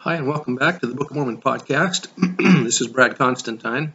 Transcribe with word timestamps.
Hi, 0.00 0.14
and 0.14 0.28
welcome 0.28 0.54
back 0.54 0.78
to 0.78 0.86
the 0.86 0.94
Book 0.94 1.10
of 1.10 1.16
Mormon 1.16 1.38
podcast. 1.38 2.06
this 2.64 2.80
is 2.80 2.86
Brad 2.86 3.18
Constantine. 3.18 3.94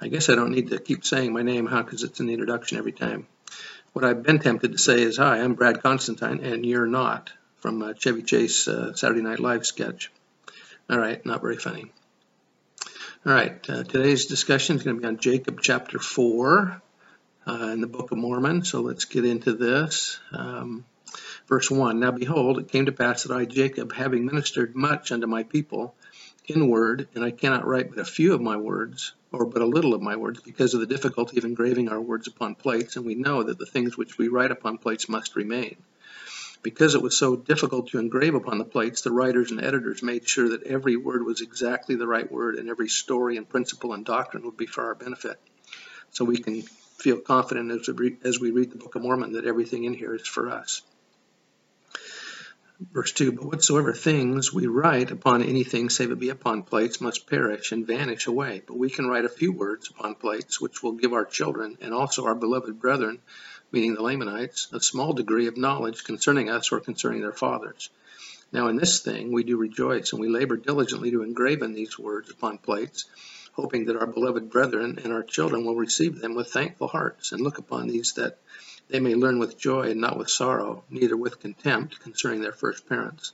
I 0.00 0.08
guess 0.08 0.28
I 0.28 0.34
don't 0.34 0.50
need 0.50 0.70
to 0.70 0.80
keep 0.80 1.04
saying 1.04 1.32
my 1.32 1.42
name, 1.42 1.66
huh, 1.66 1.84
because 1.84 2.02
it's 2.02 2.18
in 2.18 2.26
the 2.26 2.32
introduction 2.32 2.78
every 2.78 2.90
time. 2.90 3.28
What 3.92 4.04
I've 4.04 4.24
been 4.24 4.40
tempted 4.40 4.72
to 4.72 4.78
say 4.78 5.02
is, 5.02 5.18
Hi, 5.18 5.40
I'm 5.40 5.54
Brad 5.54 5.84
Constantine, 5.84 6.44
and 6.44 6.66
you're 6.66 6.88
not, 6.88 7.30
from 7.60 7.80
uh, 7.80 7.94
Chevy 7.94 8.22
Chase 8.22 8.66
uh, 8.66 8.94
Saturday 8.94 9.22
Night 9.22 9.38
Live 9.38 9.64
sketch. 9.64 10.10
All 10.90 10.98
right, 10.98 11.24
not 11.24 11.42
very 11.42 11.58
funny. 11.58 11.92
All 13.24 13.32
right, 13.32 13.70
uh, 13.70 13.84
today's 13.84 14.26
discussion 14.26 14.74
is 14.74 14.82
going 14.82 14.96
to 14.96 15.00
be 15.00 15.06
on 15.06 15.18
Jacob 15.18 15.60
chapter 15.62 16.00
4 16.00 16.82
uh, 17.46 17.52
in 17.72 17.80
the 17.80 17.86
Book 17.86 18.10
of 18.10 18.18
Mormon, 18.18 18.64
so 18.64 18.80
let's 18.80 19.04
get 19.04 19.24
into 19.24 19.52
this. 19.52 20.18
Um, 20.32 20.84
Verse 21.48 21.70
1 21.70 22.00
Now 22.00 22.10
behold, 22.10 22.58
it 22.58 22.68
came 22.68 22.86
to 22.86 22.92
pass 22.92 23.22
that 23.22 23.36
I, 23.36 23.44
Jacob, 23.44 23.92
having 23.92 24.26
ministered 24.26 24.74
much 24.74 25.12
unto 25.12 25.26
my 25.26 25.42
people 25.42 25.94
in 26.46 26.68
word, 26.68 27.08
and 27.14 27.24
I 27.24 27.30
cannot 27.30 27.66
write 27.66 27.90
but 27.90 27.98
a 27.98 28.04
few 28.04 28.34
of 28.34 28.40
my 28.40 28.56
words, 28.56 29.14
or 29.32 29.46
but 29.46 29.62
a 29.62 29.66
little 29.66 29.94
of 29.94 30.02
my 30.02 30.16
words, 30.16 30.40
because 30.40 30.74
of 30.74 30.80
the 30.80 30.86
difficulty 30.86 31.38
of 31.38 31.44
engraving 31.44 31.88
our 31.88 32.00
words 32.00 32.28
upon 32.28 32.54
plates, 32.54 32.96
and 32.96 33.04
we 33.04 33.14
know 33.14 33.42
that 33.42 33.58
the 33.58 33.66
things 33.66 33.96
which 33.96 34.18
we 34.18 34.28
write 34.28 34.50
upon 34.50 34.78
plates 34.78 35.08
must 35.08 35.36
remain. 35.36 35.76
Because 36.62 36.94
it 36.94 37.02
was 37.02 37.16
so 37.16 37.36
difficult 37.36 37.88
to 37.88 37.98
engrave 37.98 38.34
upon 38.34 38.58
the 38.58 38.64
plates, 38.64 39.02
the 39.02 39.12
writers 39.12 39.50
and 39.50 39.62
editors 39.62 40.02
made 40.02 40.28
sure 40.28 40.50
that 40.50 40.64
every 40.64 40.96
word 40.96 41.24
was 41.24 41.40
exactly 41.40 41.96
the 41.96 42.06
right 42.06 42.30
word, 42.30 42.56
and 42.56 42.68
every 42.68 42.88
story 42.88 43.36
and 43.36 43.48
principle 43.48 43.92
and 43.92 44.04
doctrine 44.04 44.44
would 44.44 44.56
be 44.56 44.66
for 44.66 44.84
our 44.84 44.94
benefit. 44.94 45.38
So 46.10 46.24
we 46.24 46.38
can 46.38 46.62
feel 46.62 47.18
confident 47.18 47.70
as 47.70 47.88
we, 47.88 48.16
as 48.24 48.40
we 48.40 48.50
read 48.50 48.70
the 48.70 48.78
Book 48.78 48.94
of 48.94 49.02
Mormon 49.02 49.32
that 49.32 49.44
everything 49.44 49.84
in 49.84 49.94
here 49.94 50.14
is 50.14 50.26
for 50.26 50.50
us. 50.50 50.82
Verse 52.78 53.12
2 53.12 53.32
But 53.32 53.46
whatsoever 53.46 53.94
things 53.94 54.52
we 54.52 54.66
write 54.66 55.10
upon 55.10 55.42
anything, 55.42 55.88
save 55.88 56.10
it 56.10 56.18
be 56.18 56.28
upon 56.28 56.62
plates, 56.62 57.00
must 57.00 57.26
perish 57.26 57.72
and 57.72 57.86
vanish 57.86 58.26
away. 58.26 58.62
But 58.66 58.76
we 58.76 58.90
can 58.90 59.06
write 59.06 59.24
a 59.24 59.30
few 59.30 59.50
words 59.50 59.88
upon 59.88 60.16
plates, 60.16 60.60
which 60.60 60.82
will 60.82 60.92
give 60.92 61.14
our 61.14 61.24
children 61.24 61.78
and 61.80 61.94
also 61.94 62.26
our 62.26 62.34
beloved 62.34 62.78
brethren, 62.78 63.20
meaning 63.72 63.94
the 63.94 64.02
Lamanites, 64.02 64.68
a 64.74 64.80
small 64.80 65.14
degree 65.14 65.46
of 65.46 65.56
knowledge 65.56 66.04
concerning 66.04 66.50
us 66.50 66.70
or 66.70 66.80
concerning 66.80 67.22
their 67.22 67.32
fathers. 67.32 67.88
Now, 68.52 68.68
in 68.68 68.76
this 68.76 69.00
thing 69.00 69.32
we 69.32 69.42
do 69.42 69.56
rejoice, 69.56 70.12
and 70.12 70.20
we 70.20 70.28
labor 70.28 70.58
diligently 70.58 71.10
to 71.12 71.22
engraven 71.22 71.72
these 71.72 71.98
words 71.98 72.30
upon 72.30 72.58
plates, 72.58 73.06
hoping 73.52 73.86
that 73.86 73.96
our 73.96 74.06
beloved 74.06 74.50
brethren 74.50 74.98
and 75.02 75.14
our 75.14 75.22
children 75.22 75.64
will 75.64 75.76
receive 75.76 76.20
them 76.20 76.34
with 76.34 76.52
thankful 76.52 76.88
hearts, 76.88 77.32
and 77.32 77.40
look 77.40 77.56
upon 77.56 77.88
these 77.88 78.12
that 78.12 78.38
they 78.88 79.00
may 79.00 79.14
learn 79.14 79.38
with 79.38 79.58
joy 79.58 79.90
and 79.90 80.00
not 80.00 80.18
with 80.18 80.30
sorrow, 80.30 80.84
neither 80.90 81.16
with 81.16 81.40
contempt 81.40 82.00
concerning 82.00 82.40
their 82.40 82.52
first 82.52 82.88
parents. 82.88 83.32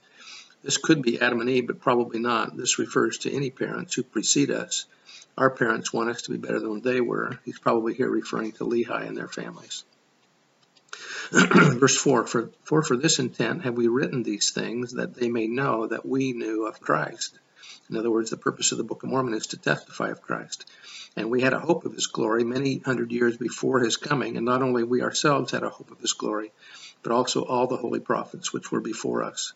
This 0.63 0.79
could 0.79 1.03
be 1.03 1.21
Adam 1.21 1.41
and 1.41 1.51
Eve, 1.51 1.67
but 1.67 1.81
probably 1.81 2.21
not. 2.21 2.57
This 2.57 2.79
refers 2.79 3.19
to 3.19 3.33
any 3.33 3.51
parents 3.51 3.95
who 3.95 4.03
precede 4.03 4.51
us. 4.51 4.87
Our 5.37 5.51
parents 5.51 5.93
want 5.93 6.11
us 6.11 6.23
to 6.23 6.31
be 6.31 6.37
better 6.37 6.61
than 6.61 6.81
they 6.81 7.01
were. 7.01 7.39
He's 7.45 7.59
probably 7.59 7.95
here 7.95 8.11
referring 8.11 8.53
to 8.53 8.65
Lehi 8.65 9.07
and 9.07 9.17
their 9.17 9.29
families. 9.29 9.85
Verse 11.33 11.97
4 11.97 12.27
for, 12.27 12.51
for 12.63 12.83
for 12.83 12.97
this 12.97 13.19
intent 13.19 13.63
have 13.63 13.75
we 13.75 13.89
written 13.89 14.23
these 14.23 14.51
things, 14.51 14.93
that 14.93 15.15
they 15.15 15.29
may 15.29 15.47
know 15.47 15.87
that 15.87 16.07
we 16.07 16.33
knew 16.33 16.67
of 16.67 16.81
Christ. 16.81 17.39
In 17.91 17.97
other 17.97 18.11
words, 18.11 18.31
the 18.31 18.37
purpose 18.37 18.73
of 18.73 18.79
the 18.79 18.85
Book 18.85 19.03
of 19.03 19.11
Mormon 19.11 19.35
is 19.35 19.49
to 19.49 19.57
testify 19.57 20.09
of 20.09 20.23
Christ. 20.23 20.65
And 21.17 21.31
we 21.31 21.43
had 21.43 21.53
a 21.53 21.61
hope 21.61 21.85
of 21.85 21.95
his 21.95 22.07
glory 22.07 22.45
many 22.45 22.79
hundred 22.79 23.13
years 23.13 23.37
before 23.37 23.81
his 23.81 23.97
coming, 23.97 24.37
and 24.37 24.47
not 24.47 24.63
only 24.63 24.83
we 24.83 25.03
ourselves 25.03 25.53
had 25.53 25.63
a 25.63 25.71
hope 25.71 25.91
of 25.91 26.01
his 26.01 26.13
glory, 26.13 26.53
but 27.03 27.13
also 27.13 27.45
all 27.45 27.67
the 27.67 27.77
holy 27.77 28.01
prophets 28.01 28.53
which 28.53 28.73
were 28.73 28.81
before 28.81 29.23
us. 29.25 29.53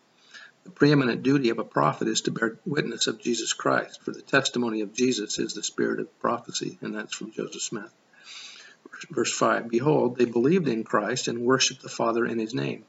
The 0.65 0.71
preeminent 0.71 1.23
duty 1.23 1.51
of 1.51 1.61
a 1.61 1.65
prophet 1.65 2.09
is 2.09 2.23
to 2.23 2.33
bear 2.33 2.59
witness 2.67 3.07
of 3.07 3.21
Jesus 3.21 3.53
Christ, 3.53 4.03
for 4.03 4.11
the 4.11 4.21
testimony 4.21 4.81
of 4.81 4.93
Jesus 4.93 5.39
is 5.39 5.55
the 5.55 5.63
spirit 5.63 6.01
of 6.01 6.19
prophecy, 6.19 6.79
and 6.81 6.95
that's 6.95 7.15
from 7.15 7.31
Joseph 7.31 7.63
Smith. 7.63 7.93
Verse 9.11 9.33
5 9.33 9.69
Behold, 9.69 10.17
they 10.17 10.25
believed 10.25 10.69
in 10.69 10.83
Christ 10.83 11.29
and 11.29 11.41
worshiped 11.41 11.83
the 11.83 11.89
Father 11.89 12.27
in 12.27 12.39
his 12.39 12.55
name. 12.55 12.85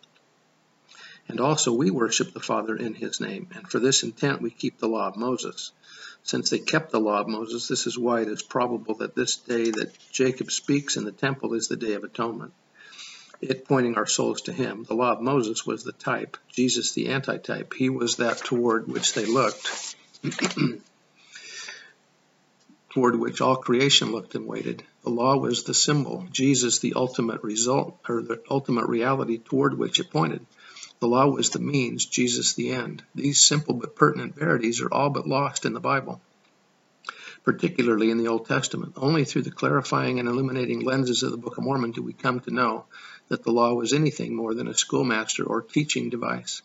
And 1.29 1.39
also 1.39 1.73
we 1.73 1.91
worship 1.91 2.33
the 2.33 2.39
Father 2.39 2.75
in 2.75 2.93
his 2.93 3.19
name, 3.19 3.49
and 3.53 3.69
for 3.69 3.79
this 3.79 4.03
intent 4.03 4.41
we 4.41 4.49
keep 4.49 4.79
the 4.79 4.87
law 4.87 5.07
of 5.07 5.17
Moses. 5.17 5.71
Since 6.23 6.49
they 6.49 6.59
kept 6.59 6.91
the 6.91 6.99
law 6.99 7.21
of 7.21 7.27
Moses, 7.27 7.67
this 7.67 7.87
is 7.87 7.97
why 7.97 8.21
it 8.21 8.27
is 8.27 8.41
probable 8.41 8.95
that 8.95 9.15
this 9.15 9.37
day 9.37 9.71
that 9.71 9.97
Jacob 10.11 10.51
speaks 10.51 10.97
in 10.97 11.05
the 11.05 11.11
temple 11.11 11.53
is 11.53 11.67
the 11.67 11.75
day 11.75 11.93
of 11.93 12.03
atonement, 12.03 12.53
it 13.41 13.65
pointing 13.65 13.95
our 13.95 14.05
souls 14.05 14.41
to 14.43 14.53
him. 14.53 14.83
The 14.83 14.95
law 14.95 15.13
of 15.13 15.21
Moses 15.21 15.65
was 15.65 15.83
the 15.83 15.91
type, 15.91 16.37
Jesus 16.49 16.93
the 16.93 17.09
antitype. 17.09 17.73
He 17.73 17.89
was 17.89 18.17
that 18.17 18.37
toward 18.39 18.87
which 18.87 19.13
they 19.13 19.25
looked, 19.25 19.95
toward 22.89 23.15
which 23.15 23.41
all 23.41 23.57
creation 23.57 24.11
looked 24.11 24.35
and 24.35 24.47
waited. 24.47 24.83
The 25.03 25.11
law 25.11 25.37
was 25.37 25.63
the 25.63 25.73
symbol, 25.73 26.25
Jesus 26.31 26.79
the 26.79 26.93
ultimate 26.95 27.43
result, 27.43 27.99
or 28.09 28.21
the 28.21 28.41
ultimate 28.49 28.87
reality 28.87 29.37
toward 29.37 29.77
which 29.77 29.99
it 29.99 30.09
pointed. 30.09 30.45
The 30.99 31.07
law 31.07 31.27
was 31.27 31.51
the 31.51 31.59
means, 31.59 32.05
Jesus 32.05 32.53
the 32.53 32.71
end. 32.71 33.03
These 33.13 33.39
simple 33.39 33.75
but 33.75 33.95
pertinent 33.95 34.35
verities 34.35 34.81
are 34.81 34.91
all 34.91 35.11
but 35.11 35.27
lost 35.27 35.65
in 35.65 35.73
the 35.73 35.79
Bible, 35.79 36.21
particularly 37.43 38.09
in 38.09 38.17
the 38.17 38.29
Old 38.29 38.47
Testament. 38.47 38.93
Only 38.97 39.23
through 39.23 39.43
the 39.43 39.51
clarifying 39.51 40.19
and 40.19 40.27
illuminating 40.27 40.79
lenses 40.79 41.21
of 41.21 41.31
the 41.31 41.37
Book 41.37 41.57
of 41.57 41.63
Mormon 41.63 41.91
do 41.91 42.01
we 42.01 42.13
come 42.13 42.39
to 42.41 42.53
know 42.53 42.85
that 43.27 43.43
the 43.43 43.51
law 43.51 43.73
was 43.73 43.93
anything 43.93 44.35
more 44.35 44.55
than 44.55 44.67
a 44.67 44.73
schoolmaster 44.73 45.43
or 45.43 45.61
teaching 45.61 46.09
device. 46.09 46.63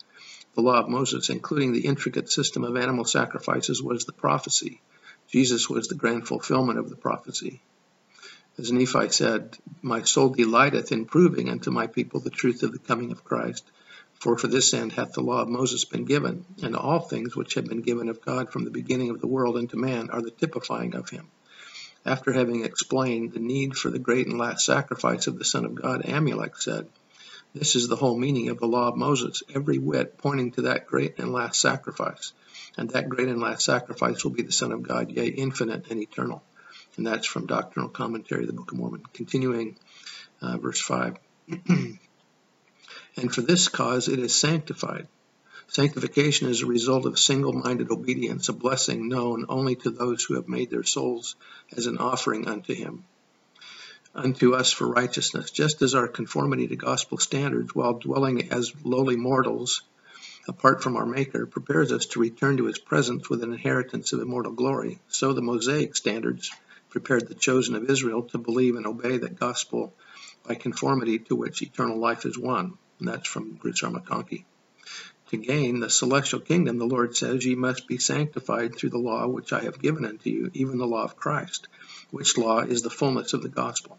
The 0.55 0.63
law 0.63 0.81
of 0.81 0.89
Moses, 0.89 1.29
including 1.29 1.73
the 1.73 1.87
intricate 1.87 2.31
system 2.31 2.65
of 2.65 2.77
animal 2.77 3.05
sacrifices, 3.05 3.83
was 3.83 4.05
the 4.05 4.13
prophecy. 4.13 4.81
Jesus 5.29 5.69
was 5.69 5.89
the 5.89 5.95
grand 5.95 6.27
fulfillment 6.27 6.79
of 6.79 6.91
the 6.91 6.97
prophecy. 6.97 7.61
As 8.59 8.71
Nephi 8.71 9.09
said, 9.09 9.57
My 9.81 10.03
soul 10.03 10.29
delighteth 10.29 10.93
in 10.93 11.07
proving 11.07 11.49
unto 11.49 11.71
my 11.71 11.87
people 11.87 12.21
the 12.21 12.31
truth 12.31 12.63
of 12.63 12.73
the 12.73 12.79
coming 12.79 13.11
of 13.11 13.25
Christ. 13.25 13.65
For 14.23 14.39
for 14.39 14.47
this 14.47 14.73
end 14.73 14.93
hath 14.93 15.15
the 15.15 15.21
law 15.21 15.43
of 15.43 15.49
Moses 15.49 15.85
been 15.85 16.05
given, 16.05 16.45
and 16.63 16.77
all 16.77 17.01
things 17.01 17.35
which 17.35 17.55
have 17.55 17.65
been 17.65 17.83
given 17.83 18.09
of 18.09 18.21
God 18.21 18.53
from 18.53 18.63
the 18.63 18.71
beginning 18.71 19.11
of 19.11 19.21
the 19.21 19.27
world 19.27 19.57
unto 19.57 19.77
man 19.77 20.11
are 20.11 20.23
the 20.23 20.31
typifying 20.31 20.95
of 20.95 21.11
him. 21.11 21.27
After 22.07 22.33
having 22.33 22.65
explained 22.65 23.33
the 23.33 23.41
need 23.41 23.77
for 23.77 23.91
the 23.91 23.99
great 23.99 24.29
and 24.29 24.39
last 24.39 24.65
sacrifice 24.65 25.27
of 25.27 25.41
the 25.41 25.45
Son 25.45 25.65
of 25.65 25.75
God, 25.75 26.05
Amulek 26.05 26.57
said, 26.57 26.87
This 27.53 27.75
is 27.75 27.89
the 27.89 27.97
whole 27.97 28.17
meaning 28.17 28.49
of 28.49 28.61
the 28.61 28.69
law 28.69 28.87
of 28.87 28.97
Moses, 28.97 29.43
every 29.53 29.79
whit 29.79 30.19
pointing 30.19 30.53
to 30.53 30.63
that 30.63 30.87
great 30.87 31.19
and 31.19 31.33
last 31.33 31.61
sacrifice. 31.61 32.33
And 32.79 32.91
that 32.91 33.09
great 33.09 33.27
and 33.27 33.41
last 33.41 33.65
sacrifice 33.65 34.23
will 34.23 34.31
be 34.31 34.45
the 34.45 34.53
Son 34.53 34.71
of 34.71 34.85
God, 34.85 35.11
yea, 35.11 35.27
infinite 35.27 35.91
and 35.91 36.01
eternal. 36.01 36.45
And 36.97 37.05
that's 37.05 37.27
from 37.27 37.47
Doctrinal 37.47 37.89
Commentary 37.89 38.43
of 38.43 38.47
the 38.47 38.53
Book 38.53 38.71
of 38.71 38.79
Mormon. 38.79 39.03
Continuing, 39.13 39.79
uh, 40.41 40.59
verse 40.59 40.81
5. 40.81 41.17
and 43.17 43.33
for 43.33 43.43
this 43.43 43.69
cause 43.69 44.09
it 44.09 44.19
is 44.19 44.35
sanctified. 44.35 45.07
Sanctification 45.69 46.49
is 46.49 46.63
a 46.63 46.67
result 46.67 47.07
of 47.07 47.19
single 47.19 47.53
minded 47.53 47.91
obedience, 47.91 48.49
a 48.49 48.53
blessing 48.53 49.09
known 49.09 49.47
only 49.49 49.77
to 49.77 49.91
those 49.91 50.25
who 50.25 50.35
have 50.35 50.49
made 50.49 50.71
their 50.71 50.83
souls 50.83 51.37
as 51.77 51.87
an 51.87 51.99
offering 51.99 52.49
unto 52.49 52.75
Him, 52.75 53.05
unto 54.15 54.55
us 54.55 54.73
for 54.73 54.87
righteousness, 54.89 55.51
just 55.51 55.83
as 55.83 55.95
our 55.95 56.09
conformity 56.09 56.69
to 56.69 56.77
gospel 56.77 57.19
standards, 57.19 57.75
while 57.75 57.95
dwelling 57.95 58.51
as 58.51 58.73
lowly 58.85 59.17
mortals 59.17 59.83
apart 60.49 60.83
from 60.83 60.97
our 60.97 61.07
Maker, 61.07 61.47
prepares 61.47 61.93
us 61.93 62.07
to 62.07 62.21
return 62.21 62.57
to 62.57 62.67
His 62.67 62.79
presence 62.79 63.31
with 63.31 63.43
an 63.43 63.53
inheritance 63.53 64.13
of 64.13 64.21
immortal 64.21 64.53
glory, 64.53 64.99
so 65.09 65.33
the 65.33 65.41
Mosaic 65.41 65.97
standards 65.97 66.51
prepared 66.91 67.29
the 67.29 67.35
chosen 67.35 67.75
of 67.75 67.89
Israel 67.89 68.23
to 68.23 68.39
believe 68.39 68.77
and 68.77 68.87
obey 68.87 69.19
that 69.19 69.39
gospel 69.39 69.95
by 70.47 70.55
conformity 70.55 71.19
to 71.19 71.37
which 71.37 71.63
eternal 71.63 71.99
life 71.99 72.27
is 72.27 72.37
won 72.37 72.77
and 73.03 73.09
that's 73.13 73.27
from 73.27 73.55
Bruce 73.55 73.83
McConkie. 73.83 74.45
To 75.31 75.37
gain 75.37 75.81
the 75.81 75.91
celestial 75.91 76.39
kingdom, 76.39 76.79
the 76.79 76.87
Lord 76.87 77.17
says, 77.17 77.45
Ye 77.45 77.57
must 77.57 77.89
be 77.89 77.99
sanctified 77.99 78.77
through 78.77 78.91
the 78.91 78.99
law 78.99 79.27
which 79.27 79.53
I 79.53 79.63
have 79.63 79.83
given 79.83 80.05
unto 80.05 80.31
you, 80.31 80.53
even 80.55 80.79
the 80.79 80.87
law 80.87 81.03
of 81.03 81.17
Christ, 81.17 81.67
which 82.13 82.39
law 82.39 82.61
is 82.61 82.83
the 82.83 82.91
fullness 82.91 83.33
of 83.33 83.43
the 83.43 83.49
gospel. 83.49 83.99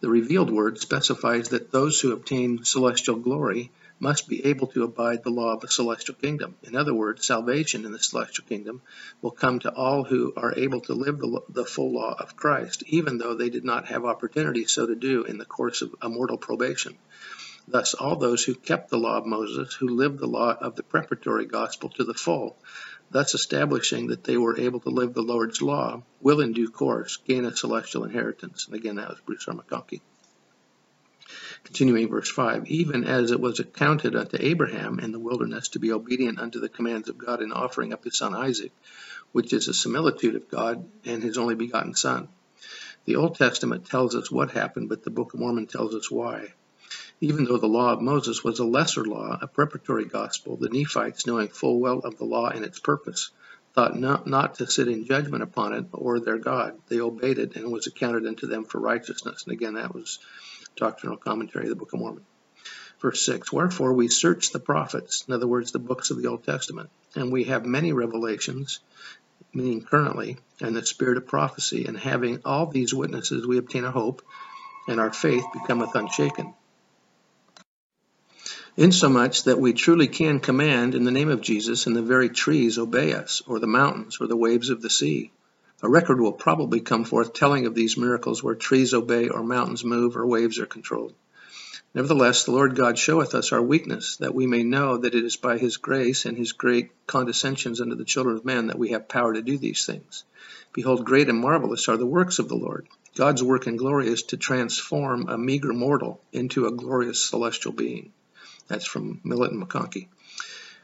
The 0.00 0.10
revealed 0.10 0.50
word 0.50 0.78
specifies 0.78 1.48
that 1.48 1.72
those 1.72 1.98
who 1.98 2.12
obtain 2.12 2.64
celestial 2.64 3.16
glory 3.16 3.70
must 4.00 4.28
be 4.28 4.44
able 4.44 4.66
to 4.66 4.82
abide 4.82 5.22
the 5.22 5.30
law 5.30 5.54
of 5.54 5.60
the 5.60 5.68
celestial 5.68 6.14
kingdom. 6.14 6.56
In 6.64 6.76
other 6.76 6.92
words, 6.92 7.26
salvation 7.26 7.84
in 7.84 7.92
the 7.92 7.98
celestial 7.98 8.44
kingdom 8.44 8.82
will 9.22 9.30
come 9.30 9.60
to 9.60 9.72
all 9.72 10.04
who 10.04 10.32
are 10.36 10.52
able 10.56 10.80
to 10.82 10.94
live 10.94 11.18
the, 11.18 11.40
the 11.48 11.64
full 11.64 11.92
law 11.92 12.14
of 12.18 12.36
Christ, 12.36 12.82
even 12.86 13.18
though 13.18 13.34
they 13.34 13.48
did 13.48 13.64
not 13.64 13.86
have 13.86 14.04
opportunity 14.04 14.66
so 14.66 14.86
to 14.86 14.94
do 14.94 15.24
in 15.24 15.38
the 15.38 15.44
course 15.44 15.80
of 15.80 15.94
a 16.02 16.08
mortal 16.08 16.36
probation. 16.36 16.96
Thus, 17.66 17.94
all 17.94 18.16
those 18.16 18.44
who 18.44 18.54
kept 18.54 18.90
the 18.90 18.98
law 18.98 19.18
of 19.18 19.26
Moses, 19.26 19.74
who 19.74 19.88
lived 19.88 20.18
the 20.18 20.26
law 20.26 20.52
of 20.52 20.76
the 20.76 20.82
preparatory 20.82 21.46
gospel 21.46 21.88
to 21.90 22.04
the 22.04 22.14
full, 22.14 22.56
thus 23.10 23.34
establishing 23.34 24.08
that 24.08 24.24
they 24.24 24.36
were 24.36 24.58
able 24.58 24.80
to 24.80 24.90
live 24.90 25.14
the 25.14 25.22
Lord's 25.22 25.62
law, 25.62 26.02
will 26.20 26.40
in 26.40 26.52
due 26.52 26.70
course 26.70 27.16
gain 27.16 27.44
a 27.44 27.56
celestial 27.56 28.04
inheritance. 28.04 28.66
And 28.66 28.74
again, 28.74 28.96
that 28.96 29.08
was 29.08 29.20
Bruce 29.20 29.48
R. 29.48 29.54
McConkie. 29.54 30.02
Continuing 31.64 32.10
verse 32.10 32.30
5 32.30 32.66
Even 32.66 33.04
as 33.04 33.30
it 33.30 33.40
was 33.40 33.58
accounted 33.60 34.14
unto 34.14 34.36
Abraham 34.38 35.00
in 35.00 35.12
the 35.12 35.18
wilderness 35.18 35.68
to 35.70 35.78
be 35.78 35.92
obedient 35.92 36.38
unto 36.38 36.60
the 36.60 36.68
commands 36.68 37.08
of 37.08 37.16
God 37.16 37.40
in 37.40 37.50
offering 37.50 37.94
up 37.94 38.04
his 38.04 38.18
son 38.18 38.34
Isaac, 38.34 38.72
which 39.32 39.54
is 39.54 39.68
a 39.68 39.74
similitude 39.74 40.36
of 40.36 40.50
God 40.50 40.86
and 41.06 41.22
his 41.22 41.38
only 41.38 41.54
begotten 41.54 41.94
Son. 41.94 42.28
The 43.06 43.16
Old 43.16 43.36
Testament 43.36 43.86
tells 43.86 44.14
us 44.14 44.30
what 44.30 44.50
happened, 44.50 44.90
but 44.90 45.02
the 45.02 45.10
Book 45.10 45.32
of 45.32 45.40
Mormon 45.40 45.66
tells 45.66 45.94
us 45.94 46.10
why. 46.10 46.52
Even 47.20 47.44
though 47.44 47.58
the 47.58 47.66
law 47.66 47.92
of 47.92 48.02
Moses 48.02 48.42
was 48.42 48.58
a 48.58 48.64
lesser 48.64 49.04
law, 49.04 49.38
a 49.40 49.46
preparatory 49.46 50.04
gospel, 50.04 50.56
the 50.56 50.68
Nephites, 50.68 51.26
knowing 51.26 51.48
full 51.48 51.80
well 51.80 52.00
of 52.00 52.18
the 52.18 52.24
law 52.24 52.48
and 52.48 52.64
its 52.64 52.78
purpose, 52.78 53.30
thought 53.74 53.96
not, 53.96 54.26
not 54.26 54.56
to 54.56 54.66
sit 54.66 54.88
in 54.88 55.06
judgment 55.06 55.42
upon 55.42 55.72
it 55.74 55.86
or 55.92 56.20
their 56.20 56.38
God. 56.38 56.78
They 56.88 57.00
obeyed 57.00 57.38
it 57.38 57.56
and 57.56 57.64
it 57.64 57.70
was 57.70 57.86
accounted 57.86 58.26
unto 58.26 58.46
them 58.46 58.64
for 58.64 58.80
righteousness. 58.80 59.44
And 59.44 59.52
again, 59.52 59.74
that 59.74 59.94
was 59.94 60.18
Doctrinal 60.76 61.16
Commentary, 61.16 61.64
of 61.64 61.70
the 61.70 61.76
Book 61.76 61.92
of 61.92 62.00
Mormon. 62.00 62.24
Verse 63.00 63.24
6 63.26 63.52
Wherefore 63.52 63.92
we 63.92 64.08
search 64.08 64.50
the 64.50 64.60
prophets, 64.60 65.24
in 65.28 65.34
other 65.34 65.46
words, 65.46 65.72
the 65.72 65.78
books 65.78 66.10
of 66.10 66.20
the 66.20 66.28
Old 66.28 66.44
Testament, 66.44 66.90
and 67.14 67.32
we 67.32 67.44
have 67.44 67.66
many 67.66 67.92
revelations, 67.92 68.80
meaning 69.52 69.82
currently, 69.82 70.36
and 70.60 70.74
the 70.74 70.86
spirit 70.86 71.18
of 71.18 71.26
prophecy, 71.26 71.84
and 71.86 71.98
having 71.98 72.40
all 72.44 72.66
these 72.66 72.94
witnesses, 72.94 73.46
we 73.46 73.58
obtain 73.58 73.84
a 73.84 73.90
hope, 73.90 74.22
and 74.88 75.00
our 75.00 75.12
faith 75.12 75.44
becometh 75.52 75.94
unshaken. 75.94 76.54
Insomuch 78.76 79.44
that 79.44 79.60
we 79.60 79.72
truly 79.72 80.08
can 80.08 80.40
command 80.40 80.96
in 80.96 81.04
the 81.04 81.12
name 81.12 81.28
of 81.28 81.40
Jesus, 81.40 81.86
and 81.86 81.94
the 81.94 82.02
very 82.02 82.28
trees 82.28 82.76
obey 82.76 83.12
us, 83.12 83.40
or 83.46 83.60
the 83.60 83.68
mountains, 83.68 84.18
or 84.20 84.26
the 84.26 84.36
waves 84.36 84.68
of 84.68 84.82
the 84.82 84.90
sea. 84.90 85.30
A 85.80 85.88
record 85.88 86.20
will 86.20 86.32
probably 86.32 86.80
come 86.80 87.04
forth 87.04 87.34
telling 87.34 87.66
of 87.66 87.76
these 87.76 87.96
miracles 87.96 88.42
where 88.42 88.56
trees 88.56 88.92
obey 88.92 89.28
or 89.28 89.44
mountains 89.44 89.84
move 89.84 90.16
or 90.16 90.26
waves 90.26 90.58
are 90.58 90.66
controlled. 90.66 91.14
Nevertheless, 91.94 92.42
the 92.42 92.50
Lord 92.50 92.74
God 92.74 92.98
showeth 92.98 93.36
us 93.36 93.52
our 93.52 93.62
weakness, 93.62 94.16
that 94.16 94.34
we 94.34 94.48
may 94.48 94.64
know 94.64 94.96
that 94.96 95.14
it 95.14 95.24
is 95.24 95.36
by 95.36 95.56
his 95.56 95.76
grace 95.76 96.24
and 96.24 96.36
his 96.36 96.50
great 96.50 96.90
condescensions 97.06 97.80
unto 97.80 97.94
the 97.94 98.04
children 98.04 98.34
of 98.36 98.44
men 98.44 98.66
that 98.66 98.78
we 98.78 98.88
have 98.88 99.06
power 99.06 99.34
to 99.34 99.42
do 99.42 99.56
these 99.56 99.86
things. 99.86 100.24
Behold, 100.72 101.04
great 101.04 101.28
and 101.28 101.38
marvelous 101.38 101.88
are 101.88 101.96
the 101.96 102.06
works 102.06 102.40
of 102.40 102.48
the 102.48 102.56
Lord. 102.56 102.88
God's 103.14 103.40
work 103.40 103.68
and 103.68 103.78
glory 103.78 104.08
is 104.08 104.24
to 104.24 104.36
transform 104.36 105.28
a 105.28 105.38
meager 105.38 105.72
mortal 105.72 106.20
into 106.32 106.66
a 106.66 106.72
glorious 106.72 107.22
celestial 107.22 107.70
being. 107.70 108.12
That's 108.68 108.86
from 108.86 109.20
Millet 109.24 109.52
and 109.52 109.62
McConkie. 109.62 110.08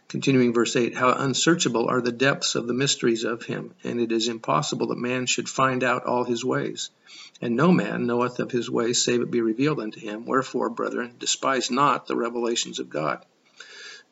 Continuing 0.08 0.52
verse 0.52 0.74
8, 0.74 0.96
how 0.96 1.12
unsearchable 1.12 1.88
are 1.88 2.00
the 2.00 2.10
depths 2.10 2.56
of 2.56 2.66
the 2.66 2.74
mysteries 2.74 3.22
of 3.22 3.44
him, 3.44 3.74
and 3.84 4.00
it 4.00 4.10
is 4.10 4.26
impossible 4.26 4.88
that 4.88 4.98
man 4.98 5.24
should 5.24 5.48
find 5.48 5.84
out 5.84 6.04
all 6.04 6.24
his 6.24 6.44
ways. 6.44 6.90
And 7.40 7.54
no 7.54 7.70
man 7.70 8.06
knoweth 8.06 8.40
of 8.40 8.50
his 8.50 8.68
ways 8.68 9.00
save 9.00 9.20
it 9.20 9.30
be 9.30 9.40
revealed 9.40 9.78
unto 9.78 10.00
him. 10.00 10.26
Wherefore, 10.26 10.68
brethren, 10.68 11.14
despise 11.20 11.70
not 11.70 12.06
the 12.06 12.16
revelations 12.16 12.80
of 12.80 12.90
God. 12.90 13.24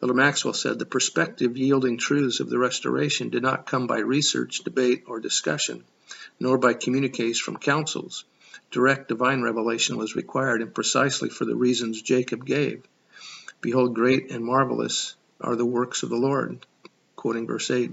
Elder 0.00 0.14
Maxwell 0.14 0.54
said 0.54 0.78
the 0.78 0.86
perspective 0.86 1.56
yielding 1.56 1.98
truths 1.98 2.38
of 2.38 2.48
the 2.48 2.58
restoration 2.58 3.30
did 3.30 3.42
not 3.42 3.66
come 3.66 3.88
by 3.88 3.98
research, 3.98 4.62
debate, 4.62 5.02
or 5.08 5.18
discussion, 5.18 5.82
nor 6.38 6.58
by 6.58 6.74
communiques 6.74 7.40
from 7.40 7.56
councils. 7.56 8.24
Direct 8.70 9.08
divine 9.08 9.42
revelation 9.42 9.96
was 9.96 10.14
required, 10.14 10.62
and 10.62 10.72
precisely 10.72 11.28
for 11.28 11.44
the 11.44 11.56
reasons 11.56 12.02
Jacob 12.02 12.46
gave. 12.46 12.84
Behold, 13.60 13.94
great 13.94 14.30
and 14.30 14.44
marvelous 14.44 15.16
are 15.40 15.56
the 15.56 15.66
works 15.66 16.02
of 16.02 16.10
the 16.10 16.16
Lord. 16.16 16.64
Quoting 17.16 17.46
verse 17.46 17.70
8. 17.70 17.90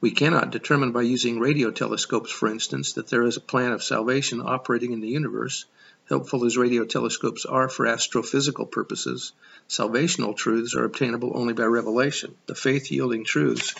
We 0.00 0.10
cannot 0.10 0.50
determine 0.50 0.90
by 0.90 1.02
using 1.02 1.38
radio 1.38 1.70
telescopes, 1.70 2.32
for 2.32 2.48
instance, 2.48 2.94
that 2.94 3.06
there 3.06 3.22
is 3.22 3.36
a 3.36 3.40
plan 3.40 3.70
of 3.70 3.84
salvation 3.84 4.40
operating 4.40 4.92
in 4.92 5.00
the 5.00 5.08
universe. 5.08 5.64
Helpful 6.08 6.44
as 6.44 6.56
radio 6.56 6.84
telescopes 6.84 7.44
are 7.44 7.68
for 7.68 7.86
astrophysical 7.86 8.68
purposes, 8.68 9.32
salvational 9.68 10.36
truths 10.36 10.74
are 10.74 10.84
obtainable 10.84 11.30
only 11.36 11.54
by 11.54 11.62
revelation. 11.62 12.34
The 12.46 12.56
faith 12.56 12.90
yielding 12.90 13.24
truths 13.24 13.70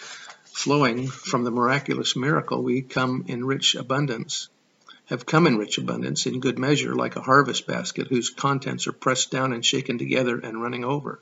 flowing 0.45 1.09
from 1.09 1.43
the 1.43 1.51
miraculous 1.51 2.15
miracle 2.15 2.63
we 2.63 2.83
come 2.83 3.25
in 3.27 3.45
rich 3.45 3.75
abundance 3.75 4.49
have 5.07 5.27
come 5.27 5.47
in 5.47 5.59
rich 5.59 5.79
abundance 5.79 6.27
in 6.27 6.41
good 6.41 6.59
measure 6.59 6.95
like 6.95 7.17
a 7.17 7.21
harvest 7.21 7.67
basket 7.67 8.07
whose 8.09 8.31
contents 8.31 8.87
are 8.87 8.93
pressed 8.93 9.31
down 9.31 9.53
and 9.53 9.65
shaken 9.65 9.99
together 9.99 10.39
and 10.39 10.63
running 10.63 10.85
over. 10.85 11.21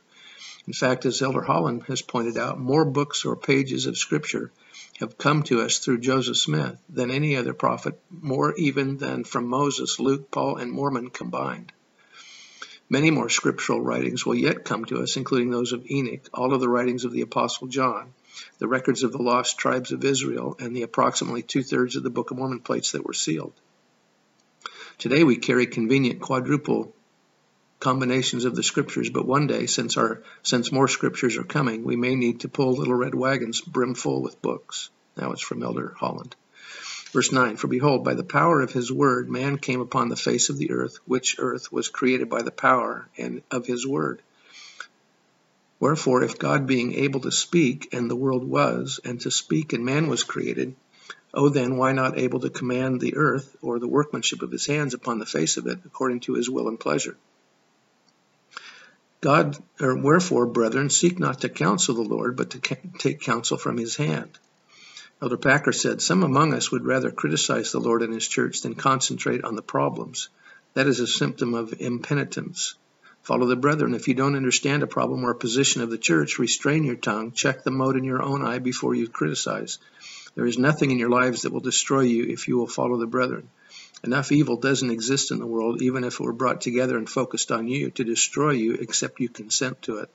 In 0.67 0.73
fact, 0.73 1.07
as 1.07 1.23
Elder 1.23 1.43
Holland 1.43 1.85
has 1.89 2.03
pointed 2.03 2.39
out, 2.39 2.61
more 2.61 2.85
books 2.85 3.25
or 3.25 3.35
pages 3.35 3.87
of 3.87 3.99
Scripture 3.99 4.53
have 5.01 5.19
come 5.19 5.43
to 5.45 5.61
us 5.63 5.79
through 5.79 5.99
Joseph 5.99 6.37
Smith 6.37 6.77
than 6.89 7.11
any 7.11 7.35
other 7.37 7.55
prophet, 7.55 7.99
more 8.11 8.55
even 8.57 8.99
than 8.99 9.25
from 9.25 9.49
Moses, 9.49 9.99
Luke, 9.99 10.31
Paul, 10.31 10.57
and 10.57 10.71
Mormon 10.71 11.11
combined. 11.11 11.73
Many 12.89 13.11
more 13.11 13.29
scriptural 13.29 13.81
writings 13.81 14.27
will 14.27 14.35
yet 14.35 14.65
come 14.65 14.85
to 14.87 15.01
us, 15.01 15.17
including 15.17 15.51
those 15.51 15.73
of 15.73 15.89
Enoch, 15.91 16.29
all 16.35 16.53
of 16.53 16.61
the 16.61 16.69
writings 16.69 17.05
of 17.05 17.13
the 17.13 17.21
Apostle 17.21 17.69
John, 17.69 18.13
the 18.59 18.69
records 18.69 19.03
of 19.03 19.13
the 19.13 19.23
lost 19.23 19.59
tribes 19.59 19.93
of 19.93 20.05
Israel, 20.05 20.57
and 20.59 20.77
the 20.77 20.83
approximately 20.83 21.43
two 21.43 21.63
thirds 21.63 21.97
of 21.97 22.03
the 22.03 22.11
Book 22.11 22.31
of 22.31 22.37
Mormon 22.37 22.61
plates 22.61 22.93
that 22.93 23.07
were 23.07 23.13
sealed. 23.15 23.55
Today 25.01 25.25
we 25.25 25.39
carry 25.39 25.67
convenient 25.67 26.21
quadruple 26.21 26.95
combinations 27.79 28.45
of 28.45 28.55
the 28.55 28.63
scriptures, 28.63 29.09
but 29.09 29.25
one 29.27 29.47
day, 29.47 29.65
since 29.65 29.97
our 29.97 30.23
since 30.43 30.71
more 30.71 30.89
scriptures 30.89 31.39
are 31.39 31.43
coming, 31.43 31.85
we 31.85 31.97
may 31.97 32.15
need 32.15 32.41
to 32.41 32.51
pull 32.51 32.75
little 32.75 32.95
red 32.95 33.15
wagons 33.15 33.63
brimful 33.63 34.21
with 34.21 34.43
books. 34.43 34.91
Now 35.17 35.33
it's 35.33 35.41
from 35.41 35.63
Elder 35.63 35.95
Holland. 35.99 36.37
Verse 37.13 37.33
9 37.33 37.57
For 37.57 37.67
behold, 37.67 38.05
by 38.05 38.13
the 38.13 38.23
power 38.23 38.61
of 38.61 38.73
his 38.73 38.93
word, 38.93 39.31
man 39.31 39.57
came 39.57 39.81
upon 39.81 40.11
the 40.11 40.17
face 40.17 40.51
of 40.51 40.59
the 40.59 40.71
earth, 40.71 40.99
which 41.07 41.37
earth 41.39 41.73
was 41.73 41.89
created 41.89 42.29
by 42.29 42.43
the 42.43 42.51
power 42.51 43.09
and 43.17 43.41
of 43.51 43.65
his 43.65 43.87
word. 43.87 44.21
Wherefore, 45.79 46.23
if 46.23 46.39
God 46.39 46.67
being 46.67 46.93
able 46.93 47.21
to 47.21 47.33
speak, 47.33 47.89
and 47.95 48.11
the 48.11 48.17
world 48.17 48.45
was, 48.45 49.01
and 49.03 49.19
to 49.23 49.31
speak, 49.31 49.73
and 49.73 49.83
man 49.83 50.09
was 50.09 50.25
created, 50.25 50.77
oh 51.33 51.49
then, 51.49 51.77
why 51.77 51.93
not 51.93 52.19
able 52.19 52.41
to 52.41 52.51
command 52.51 53.01
the 53.01 53.17
earth, 53.17 53.57
or 53.63 53.79
the 53.79 53.89
workmanship 53.89 54.43
of 54.43 54.51
his 54.51 54.67
hands 54.67 54.95
upon 54.95 55.19
the 55.19 55.27
face 55.27 55.57
of 55.57 55.67
it, 55.67 55.79
according 55.85 56.21
to 56.21 56.35
his 56.35 56.49
will 56.49 56.69
and 56.69 56.79
pleasure? 56.79 57.17
God, 59.21 59.59
or 59.81 59.97
wherefore, 59.97 60.47
brethren, 60.47 60.89
seek 60.89 61.19
not 61.19 61.43
to 61.43 61.49
counsel 61.49 61.95
the 61.95 62.03
Lord, 62.03 62.37
but 62.37 62.51
to 62.51 62.59
take 62.99 63.21
counsel 63.21 63.59
from 63.59 63.77
his 63.77 63.97
hand. 63.97 64.39
Elder 65.23 65.37
Packer 65.37 65.73
said, 65.73 66.01
Some 66.01 66.23
among 66.23 66.55
us 66.55 66.73
would 66.73 66.87
rather 66.87 67.11
criticize 67.11 67.73
the 67.73 67.81
Lord 67.81 68.01
and 68.03 68.15
his 68.15 68.27
church 68.27 68.63
than 68.63 68.75
concentrate 68.75 69.45
on 69.45 69.55
the 69.55 69.63
problems. 69.63 70.31
That 70.73 70.87
is 70.87 71.01
a 71.01 71.07
symptom 71.07 71.53
of 71.53 71.75
impenitence. 71.79 72.75
Follow 73.23 73.47
the 73.47 73.57
brethren. 73.57 73.95
If 73.95 74.09
you 74.09 74.15
don't 74.15 74.37
understand 74.37 74.83
a 74.83 74.87
problem 74.87 75.25
or 75.25 75.33
a 75.33 75.35
position 75.35 75.83
of 75.83 75.91
the 75.91 75.99
church, 75.99 76.39
restrain 76.39 76.85
your 76.85 76.97
tongue, 76.97 77.33
check 77.33 77.65
the 77.65 77.71
mote 77.71 77.97
in 77.97 78.05
your 78.05 78.23
own 78.23 78.43
eye 78.43 78.61
before 78.61 78.95
you 78.95 79.09
criticize. 79.09 79.79
There 80.35 80.47
is 80.47 80.59
nothing 80.59 80.91
in 80.91 80.99
your 80.99 81.11
lives 81.11 81.43
that 81.43 81.53
will 81.53 81.61
destroy 81.61 82.03
you 82.03 82.25
if 82.25 82.49
you 82.49 82.57
will 82.57 82.67
follow 82.67 82.97
the 82.97 83.07
brethren. 83.07 83.49
Enough 84.03 84.33
evil 84.33 84.57
doesn't 84.57 84.91
exist 84.91 85.31
in 85.31 85.39
the 85.39 85.47
world, 85.47 85.83
even 85.83 86.05
if 86.05 86.15
it 86.15 86.21
were 86.21 86.33
brought 86.33 86.61
together 86.61 86.97
and 86.97 87.09
focused 87.09 87.53
on 87.53 87.69
you, 87.69 87.91
to 87.91 88.05
destroy 88.05 88.53
you, 88.53 88.75
except 88.75 89.21
you 89.21 89.29
consent 89.29 89.83
to 89.83 89.99
it. 89.99 90.11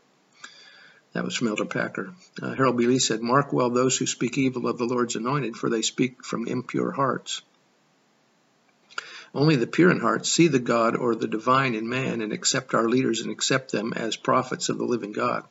That 1.13 1.24
was 1.24 1.36
from 1.36 1.48
Elder 1.48 1.65
Packer. 1.65 2.13
Uh, 2.41 2.53
Harold 2.55 2.77
B. 2.77 2.88
Lee 2.88 3.00
said, 3.00 3.22
Mark 3.22 3.53
well 3.53 3.69
those 3.69 3.98
who 3.98 4.05
speak 4.05 4.38
evil 4.38 4.67
of 4.67 4.77
the 4.77 4.86
Lord's 4.86 5.15
anointed, 5.15 5.55
for 5.55 5.69
they 5.69 5.81
speak 5.81 6.25
from 6.25 6.48
impure 6.48 6.91
hearts. 6.91 7.41
Only 9.34 9.57
the 9.57 9.67
pure 9.67 9.91
in 9.91 10.00
heart 10.00 10.25
see 10.25 10.48
the 10.48 10.60
God 10.60 10.95
or 10.95 11.13
the 11.13 11.27
divine 11.27 11.75
in 11.75 11.88
man 11.88 12.22
and 12.22 12.31
accept 12.31 12.74
our 12.74 12.89
leaders 12.89 13.22
and 13.22 13.31
accept 13.31 13.72
them 13.72 13.93
as 13.93 14.15
prophets 14.15 14.69
of 14.69 14.77
the 14.77 14.86
living 14.86 15.12
God. 15.12 15.43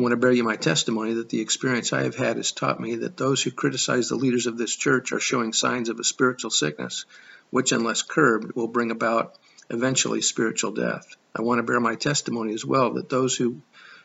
I 0.00 0.02
want 0.02 0.12
to 0.12 0.16
bear 0.16 0.32
you 0.32 0.44
my 0.44 0.56
testimony 0.56 1.12
that 1.12 1.28
the 1.28 1.42
experience 1.42 1.92
I 1.92 2.04
have 2.04 2.16
had 2.16 2.38
has 2.38 2.52
taught 2.52 2.80
me 2.80 2.96
that 2.96 3.18
those 3.18 3.42
who 3.42 3.50
criticize 3.50 4.08
the 4.08 4.16
leaders 4.16 4.46
of 4.46 4.56
this 4.56 4.74
church 4.74 5.12
are 5.12 5.20
showing 5.20 5.52
signs 5.52 5.90
of 5.90 6.00
a 6.00 6.04
spiritual 6.04 6.48
sickness 6.50 7.04
which, 7.50 7.70
unless 7.72 8.00
curbed, 8.00 8.56
will 8.56 8.66
bring 8.66 8.90
about 8.92 9.36
eventually 9.68 10.22
spiritual 10.22 10.72
death. 10.72 11.04
I 11.36 11.42
want 11.42 11.58
to 11.58 11.64
bear 11.64 11.80
my 11.80 11.96
testimony 11.96 12.54
as 12.54 12.64
well 12.64 12.94
that 12.94 13.10
those 13.10 13.36
who 13.36 13.60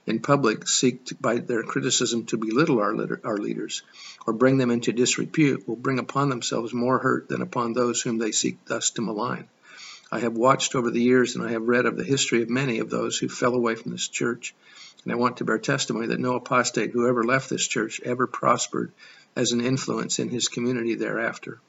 in 0.05 0.19
public 0.19 0.67
seek 0.67 1.05
to, 1.05 1.15
by 1.15 1.37
their 1.37 1.63
criticism 1.63 2.25
to 2.25 2.37
belittle 2.37 2.81
our, 2.81 2.93
our 3.23 3.37
leaders 3.37 3.83
or 4.27 4.33
bring 4.33 4.57
them 4.57 4.71
into 4.71 4.91
disrepute 4.91 5.65
will 5.65 5.77
bring 5.77 5.99
upon 5.99 6.27
themselves 6.27 6.73
more 6.73 6.99
hurt 6.99 7.29
than 7.29 7.41
upon 7.41 7.71
those 7.71 8.01
whom 8.01 8.17
they 8.17 8.33
seek 8.33 8.65
thus 8.65 8.91
to 8.91 9.01
malign. 9.01 9.47
I 10.11 10.19
have 10.19 10.37
watched 10.37 10.75
over 10.75 10.91
the 10.91 11.01
years 11.01 11.35
and 11.35 11.45
I 11.45 11.51
have 11.51 11.67
read 11.67 11.85
of 11.85 11.97
the 11.97 12.03
history 12.03 12.41
of 12.41 12.49
many 12.49 12.79
of 12.79 12.89
those 12.89 13.17
who 13.17 13.27
fell 13.27 13.55
away 13.55 13.75
from 13.75 13.91
this 13.91 14.07
church. 14.07 14.53
And 15.03 15.11
I 15.11 15.15
want 15.15 15.37
to 15.37 15.45
bear 15.45 15.57
testimony 15.57 16.07
that 16.07 16.19
no 16.19 16.35
apostate 16.35 16.91
who 16.91 17.07
ever 17.07 17.23
left 17.23 17.49
this 17.49 17.67
church 17.67 18.01
ever 18.03 18.27
prospered 18.27 18.91
as 19.35 19.51
an 19.51 19.61
influence 19.61 20.19
in 20.19 20.29
his 20.29 20.47
community 20.47 20.95
thereafter. 20.95 21.59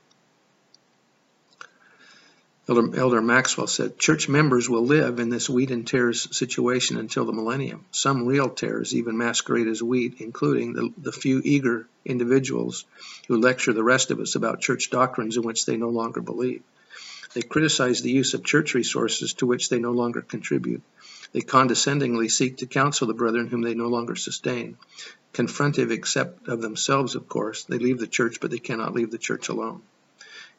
Elder, 2.68 2.98
Elder, 2.98 3.22
Maxwell 3.22 3.68
said, 3.68 3.96
Church 3.96 4.28
members 4.28 4.68
will 4.68 4.84
live 4.84 5.20
in 5.20 5.28
this 5.28 5.48
wheat 5.48 5.70
and 5.70 5.86
tares 5.86 6.36
situation 6.36 6.96
until 6.96 7.24
the 7.24 7.32
millennium. 7.32 7.84
Some 7.92 8.26
real 8.26 8.48
tares 8.48 8.92
even 8.94 9.16
masquerade 9.16 9.68
as 9.68 9.82
wheat, 9.82 10.16
including 10.18 10.72
the, 10.72 10.92
the 10.98 11.12
few 11.12 11.40
eager 11.44 11.86
individuals 12.04 12.84
who 13.28 13.38
lecture 13.40 13.72
the 13.72 13.84
rest 13.84 14.10
of 14.10 14.18
us 14.18 14.34
about 14.34 14.60
church 14.60 14.90
doctrines 14.90 15.36
in 15.36 15.44
which 15.44 15.64
they 15.64 15.76
no 15.76 15.90
longer 15.90 16.20
believe. 16.20 16.62
They 17.34 17.42
criticize 17.42 18.02
the 18.02 18.10
use 18.10 18.34
of 18.34 18.44
church 18.44 18.74
resources 18.74 19.34
to 19.34 19.46
which 19.46 19.68
they 19.68 19.78
no 19.78 19.92
longer 19.92 20.22
contribute. 20.22 20.82
They 21.32 21.40
condescendingly 21.40 22.28
seek 22.28 22.58
to 22.58 22.66
counsel 22.66 23.06
the 23.06 23.14
brethren 23.14 23.48
whom 23.48 23.62
they 23.62 23.74
no 23.74 23.88
longer 23.88 24.16
sustain. 24.16 24.78
Confrontive 25.32 25.90
except 25.90 26.48
of 26.48 26.62
themselves, 26.62 27.14
of 27.14 27.28
course, 27.28 27.64
they 27.64 27.78
leave 27.78 27.98
the 27.98 28.06
church, 28.06 28.38
but 28.40 28.50
they 28.50 28.58
cannot 28.58 28.94
leave 28.94 29.10
the 29.10 29.18
church 29.18 29.48
alone. 29.48 29.82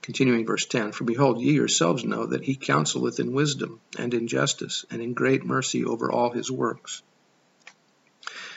Continuing 0.02 0.46
verse 0.46 0.66
10 0.66 0.92
For 0.92 1.04
behold, 1.04 1.42
ye 1.42 1.54
yourselves 1.54 2.06
know 2.06 2.28
that 2.28 2.44
he 2.44 2.56
counseleth 2.56 3.20
in 3.20 3.34
wisdom 3.34 3.80
and 3.98 4.14
in 4.14 4.28
justice 4.28 4.86
and 4.92 5.02
in 5.02 5.14
great 5.14 5.44
mercy 5.44 5.84
over 5.84 6.12
all 6.12 6.32
his 6.32 6.52
works. 6.52 7.02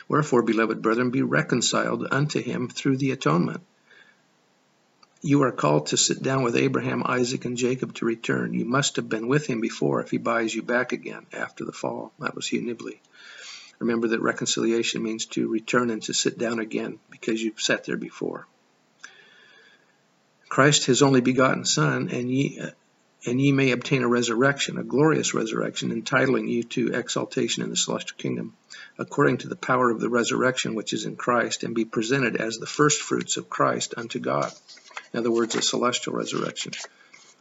Wherefore, 0.08 0.42
beloved 0.42 0.82
brethren, 0.82 1.10
be 1.10 1.22
reconciled 1.22 2.06
unto 2.10 2.42
him 2.42 2.68
through 2.68 2.98
the 2.98 3.12
atonement. 3.12 3.62
You 5.22 5.42
are 5.42 5.52
called 5.52 5.88
to 5.88 5.98
sit 5.98 6.22
down 6.22 6.44
with 6.44 6.56
Abraham, 6.56 7.02
Isaac, 7.04 7.44
and 7.44 7.56
Jacob 7.56 7.94
to 7.96 8.06
return. 8.06 8.54
You 8.54 8.64
must 8.64 8.96
have 8.96 9.08
been 9.08 9.28
with 9.28 9.46
him 9.46 9.60
before 9.60 10.00
if 10.00 10.10
he 10.10 10.16
buys 10.16 10.54
you 10.54 10.62
back 10.62 10.92
again 10.92 11.26
after 11.32 11.66
the 11.66 11.72
fall. 11.72 12.12
That 12.20 12.34
was 12.34 12.46
Hugh 12.46 12.62
Nibley. 12.62 13.00
Remember 13.78 14.08
that 14.08 14.22
reconciliation 14.22 15.02
means 15.02 15.26
to 15.26 15.48
return 15.48 15.90
and 15.90 16.02
to 16.04 16.14
sit 16.14 16.38
down 16.38 16.58
again 16.58 16.98
because 17.10 17.42
you've 17.42 17.60
sat 17.60 17.84
there 17.84 17.98
before. 17.98 18.46
Christ 20.48 20.86
his 20.86 21.02
only 21.02 21.20
begotten 21.20 21.66
Son, 21.66 22.08
and 22.10 22.30
ye 22.30 22.60
and 23.26 23.38
ye 23.38 23.52
may 23.52 23.72
obtain 23.72 24.02
a 24.02 24.08
resurrection, 24.08 24.78
a 24.78 24.82
glorious 24.82 25.34
resurrection, 25.34 25.92
entitling 25.92 26.48
you 26.48 26.62
to 26.62 26.94
exaltation 26.94 27.62
in 27.62 27.68
the 27.68 27.76
celestial 27.76 28.16
kingdom, 28.16 28.54
according 28.98 29.36
to 29.38 29.48
the 29.48 29.56
power 29.56 29.90
of 29.90 30.00
the 30.00 30.08
resurrection 30.08 30.74
which 30.74 30.94
is 30.94 31.04
in 31.04 31.16
Christ, 31.16 31.62
and 31.62 31.74
be 31.74 31.84
presented 31.84 32.36
as 32.36 32.56
the 32.56 32.66
firstfruits 32.66 33.36
of 33.36 33.50
Christ 33.50 33.92
unto 33.98 34.18
God. 34.18 34.50
In 35.12 35.18
other 35.18 35.30
words, 35.30 35.54
a 35.54 35.62
celestial 35.62 36.14
resurrection. 36.14 36.72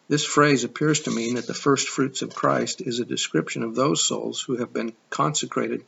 This 0.08 0.26
phrase 0.26 0.64
appears 0.64 1.02
to 1.02 1.12
mean 1.12 1.36
that 1.36 1.46
the 1.46 1.54
first 1.54 1.88
fruits 1.88 2.24
of 2.24 2.34
Christ 2.34 2.82
is 2.82 3.00
a 3.00 3.06
description 3.06 3.62
of 3.62 3.76
those 3.76 4.04
souls 4.04 4.42
who 4.42 4.58
have 4.58 4.74
been 4.74 4.94
consecrated 5.12 5.86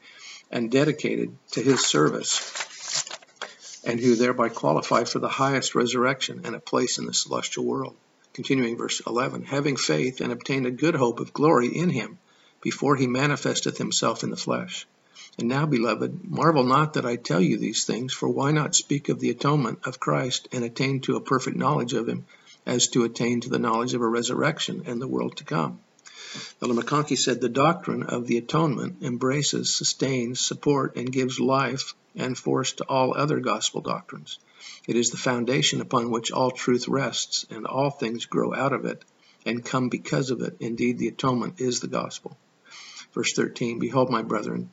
and 0.51 0.69
dedicated 0.69 1.35
to 1.51 1.61
his 1.61 1.83
service 1.85 3.09
and 3.83 3.99
who 3.99 4.15
thereby 4.15 4.49
qualify 4.49 5.05
for 5.05 5.19
the 5.19 5.27
highest 5.27 5.73
resurrection 5.73 6.41
and 6.43 6.55
a 6.55 6.59
place 6.59 6.99
in 6.99 7.05
the 7.05 7.13
celestial 7.13 7.65
world. 7.65 7.95
Continuing 8.33 8.77
verse 8.77 9.01
11, 9.05 9.43
having 9.43 9.75
faith 9.75 10.21
and 10.21 10.31
obtained 10.31 10.67
a 10.67 10.71
good 10.71 10.95
hope 10.95 11.19
of 11.19 11.33
glory 11.33 11.67
in 11.67 11.89
him 11.89 12.19
before 12.61 12.95
he 12.95 13.07
manifesteth 13.07 13.77
himself 13.77 14.23
in 14.23 14.29
the 14.29 14.37
flesh. 14.37 14.87
And 15.37 15.47
now, 15.47 15.65
beloved, 15.65 16.29
marvel 16.29 16.63
not 16.63 16.93
that 16.93 17.05
I 17.05 17.15
tell 17.15 17.41
you 17.41 17.57
these 17.57 17.83
things, 17.85 18.13
for 18.13 18.29
why 18.29 18.51
not 18.51 18.75
speak 18.75 19.09
of 19.09 19.19
the 19.19 19.29
atonement 19.29 19.79
of 19.85 19.99
Christ 19.99 20.47
and 20.51 20.63
attain 20.63 21.01
to 21.01 21.15
a 21.15 21.21
perfect 21.21 21.57
knowledge 21.57 21.93
of 21.93 22.07
him, 22.07 22.25
as 22.65 22.87
to 22.89 23.03
attain 23.03 23.41
to 23.41 23.49
the 23.49 23.59
knowledge 23.59 23.93
of 23.93 24.01
a 24.01 24.07
resurrection 24.07 24.83
and 24.85 25.01
the 25.01 25.07
world 25.07 25.37
to 25.37 25.43
come? 25.43 25.79
Elder 26.61 26.75
McConkie 26.75 27.17
said 27.17 27.41
the 27.41 27.49
doctrine 27.49 28.03
of 28.03 28.27
the 28.27 28.37
atonement 28.37 28.97
embraces, 29.01 29.75
sustains, 29.75 30.39
support, 30.39 30.95
and 30.95 31.11
gives 31.11 31.39
life 31.39 31.93
and 32.15 32.37
force 32.37 32.71
to 32.73 32.85
all 32.85 33.13
other 33.13 33.39
gospel 33.39 33.81
doctrines. 33.81 34.39
It 34.87 34.95
is 34.95 35.09
the 35.09 35.17
foundation 35.17 35.81
upon 35.81 36.09
which 36.09 36.31
all 36.31 36.51
truth 36.51 36.87
rests, 36.87 37.45
and 37.49 37.65
all 37.65 37.89
things 37.89 38.25
grow 38.25 38.53
out 38.53 38.73
of 38.73 38.85
it 38.85 39.03
and 39.45 39.65
come 39.65 39.89
because 39.89 40.29
of 40.29 40.41
it. 40.41 40.55
Indeed, 40.59 40.97
the 40.99 41.07
atonement 41.07 41.59
is 41.59 41.79
the 41.79 41.87
gospel. 41.87 42.37
Verse 43.13 43.33
13 43.33 43.79
Behold, 43.79 44.09
my 44.09 44.21
brethren, 44.21 44.69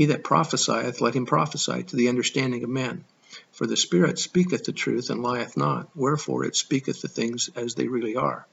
he 0.00 0.06
that 0.06 0.24
prophesieth, 0.24 1.02
let 1.02 1.12
him 1.12 1.26
prophesy 1.26 1.82
to 1.82 1.94
the 1.94 2.08
understanding 2.08 2.64
of 2.64 2.70
men. 2.70 3.04
For 3.52 3.66
the 3.66 3.76
Spirit 3.76 4.18
speaketh 4.18 4.64
the 4.64 4.72
truth 4.72 5.10
and 5.10 5.22
lieth 5.22 5.58
not, 5.58 5.90
wherefore 5.94 6.46
it 6.46 6.56
speaketh 6.56 7.02
the 7.02 7.08
things 7.08 7.50
as 7.54 7.74
they 7.74 7.86
really 7.86 8.16
are, 8.16 8.46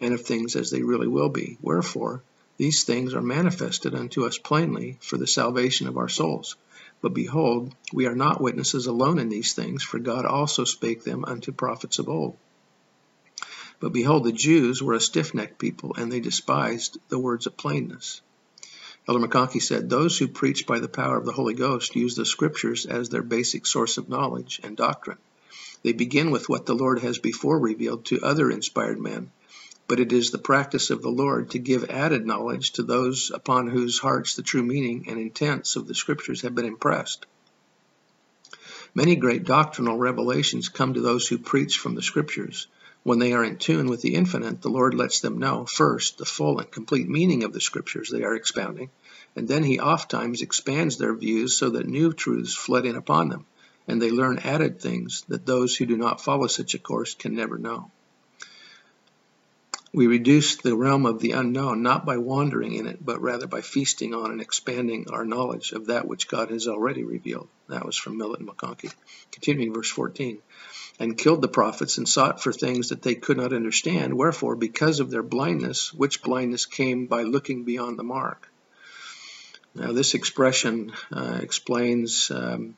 and 0.00 0.12
of 0.12 0.22
things 0.22 0.56
as 0.56 0.72
they 0.72 0.82
really 0.82 1.06
will 1.06 1.28
be. 1.28 1.56
Wherefore 1.62 2.24
these 2.56 2.82
things 2.82 3.14
are 3.14 3.22
manifested 3.22 3.94
unto 3.94 4.26
us 4.26 4.38
plainly 4.38 4.98
for 5.00 5.16
the 5.16 5.28
salvation 5.28 5.86
of 5.86 5.96
our 5.96 6.08
souls. 6.08 6.56
But 7.00 7.14
behold, 7.14 7.76
we 7.92 8.06
are 8.06 8.16
not 8.16 8.40
witnesses 8.40 8.88
alone 8.88 9.20
in 9.20 9.28
these 9.28 9.52
things, 9.52 9.84
for 9.84 10.00
God 10.00 10.24
also 10.24 10.64
spake 10.64 11.04
them 11.04 11.24
unto 11.24 11.52
prophets 11.52 12.00
of 12.00 12.08
old. 12.08 12.36
But 13.78 13.92
behold, 13.92 14.24
the 14.24 14.32
Jews 14.32 14.82
were 14.82 14.94
a 14.94 15.00
stiff 15.00 15.32
necked 15.32 15.60
people, 15.60 15.94
and 15.96 16.10
they 16.10 16.18
despised 16.18 16.98
the 17.08 17.20
words 17.20 17.46
of 17.46 17.56
plainness. 17.56 18.20
Elder 19.08 19.26
McConkie 19.26 19.62
said, 19.62 19.88
Those 19.88 20.18
who 20.18 20.28
preach 20.28 20.66
by 20.66 20.80
the 20.80 20.88
power 20.88 21.16
of 21.16 21.24
the 21.24 21.32
Holy 21.32 21.54
Ghost 21.54 21.96
use 21.96 22.14
the 22.14 22.26
Scriptures 22.26 22.84
as 22.84 23.08
their 23.08 23.22
basic 23.22 23.66
source 23.66 23.96
of 23.96 24.10
knowledge 24.10 24.60
and 24.62 24.76
doctrine. 24.76 25.16
They 25.82 25.92
begin 25.92 26.30
with 26.30 26.50
what 26.50 26.66
the 26.66 26.74
Lord 26.74 26.98
has 26.98 27.16
before 27.16 27.58
revealed 27.58 28.04
to 28.06 28.20
other 28.20 28.50
inspired 28.50 29.00
men, 29.00 29.30
but 29.86 29.98
it 29.98 30.12
is 30.12 30.30
the 30.30 30.36
practice 30.38 30.90
of 30.90 31.00
the 31.00 31.08
Lord 31.08 31.52
to 31.52 31.58
give 31.58 31.88
added 31.88 32.26
knowledge 32.26 32.72
to 32.72 32.82
those 32.82 33.30
upon 33.30 33.68
whose 33.68 33.98
hearts 33.98 34.34
the 34.34 34.42
true 34.42 34.62
meaning 34.62 35.06
and 35.08 35.18
intents 35.18 35.76
of 35.76 35.86
the 35.86 35.94
Scriptures 35.94 36.42
have 36.42 36.54
been 36.54 36.66
impressed. 36.66 37.24
Many 38.94 39.16
great 39.16 39.44
doctrinal 39.44 39.96
revelations 39.96 40.68
come 40.68 40.92
to 40.92 41.00
those 41.00 41.26
who 41.26 41.38
preach 41.38 41.78
from 41.78 41.94
the 41.94 42.02
Scriptures. 42.02 42.66
When 43.02 43.18
they 43.18 43.32
are 43.32 43.44
in 43.44 43.58
tune 43.58 43.88
with 43.88 44.02
the 44.02 44.14
infinite, 44.14 44.60
the 44.60 44.70
Lord 44.70 44.94
lets 44.94 45.20
them 45.20 45.38
know, 45.38 45.64
first, 45.64 46.18
the 46.18 46.24
full 46.24 46.58
and 46.58 46.70
complete 46.70 47.08
meaning 47.08 47.44
of 47.44 47.52
the 47.52 47.60
Scriptures 47.60 48.10
they 48.10 48.24
are 48.24 48.34
expounding, 48.34 48.90
and 49.36 49.46
then 49.48 49.62
He 49.62 49.78
ofttimes 49.78 50.42
expands 50.42 50.98
their 50.98 51.14
views 51.14 51.56
so 51.56 51.70
that 51.70 51.86
new 51.86 52.12
truths 52.12 52.54
flood 52.54 52.86
in 52.86 52.96
upon 52.96 53.28
them, 53.28 53.46
and 53.86 54.02
they 54.02 54.10
learn 54.10 54.38
added 54.38 54.80
things 54.80 55.24
that 55.28 55.46
those 55.46 55.76
who 55.76 55.86
do 55.86 55.96
not 55.96 56.20
follow 56.20 56.46
such 56.48 56.74
a 56.74 56.78
course 56.78 57.14
can 57.14 57.34
never 57.34 57.56
know. 57.56 57.90
We 59.92 60.06
reduce 60.06 60.56
the 60.56 60.76
realm 60.76 61.06
of 61.06 61.18
the 61.18 61.32
unknown 61.32 61.82
not 61.82 62.04
by 62.04 62.18
wandering 62.18 62.74
in 62.74 62.86
it, 62.86 63.02
but 63.02 63.22
rather 63.22 63.46
by 63.46 63.62
feasting 63.62 64.14
on 64.14 64.30
and 64.30 64.40
expanding 64.40 65.06
our 65.10 65.24
knowledge 65.24 65.72
of 65.72 65.86
that 65.86 66.06
which 66.06 66.28
God 66.28 66.50
has 66.50 66.68
already 66.68 67.04
revealed. 67.04 67.48
That 67.68 67.86
was 67.86 67.96
from 67.96 68.18
Millet 68.18 68.40
and 68.40 68.48
McConkie. 68.48 68.92
Continuing 69.32 69.72
verse 69.72 69.90
14. 69.90 70.38
And 71.00 71.16
killed 71.16 71.42
the 71.42 71.48
prophets 71.48 71.98
and 71.98 72.08
sought 72.08 72.42
for 72.42 72.52
things 72.52 72.88
that 72.88 73.02
they 73.02 73.14
could 73.14 73.36
not 73.36 73.52
understand. 73.52 74.14
Wherefore, 74.14 74.56
because 74.56 74.98
of 74.98 75.10
their 75.10 75.22
blindness, 75.22 75.94
which 75.94 76.22
blindness 76.22 76.66
came 76.66 77.06
by 77.06 77.22
looking 77.22 77.64
beyond 77.64 77.98
the 77.98 78.02
mark. 78.04 78.50
Now, 79.74 79.92
this 79.92 80.14
expression 80.14 80.92
uh, 81.12 81.38
explains 81.40 82.32
um, 82.32 82.74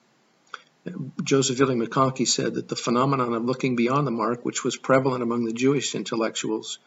Joseph 1.22 1.58
Fielding 1.58 1.78
McConkie 1.78 2.26
said 2.26 2.54
that 2.54 2.68
the 2.68 2.76
phenomenon 2.76 3.34
of 3.34 3.44
looking 3.44 3.76
beyond 3.76 4.06
the 4.06 4.10
mark, 4.10 4.44
which 4.44 4.64
was 4.64 4.76
prevalent 4.76 5.22
among 5.22 5.44
the 5.44 5.52
Jewish 5.52 5.94
intellectuals, 5.94 6.78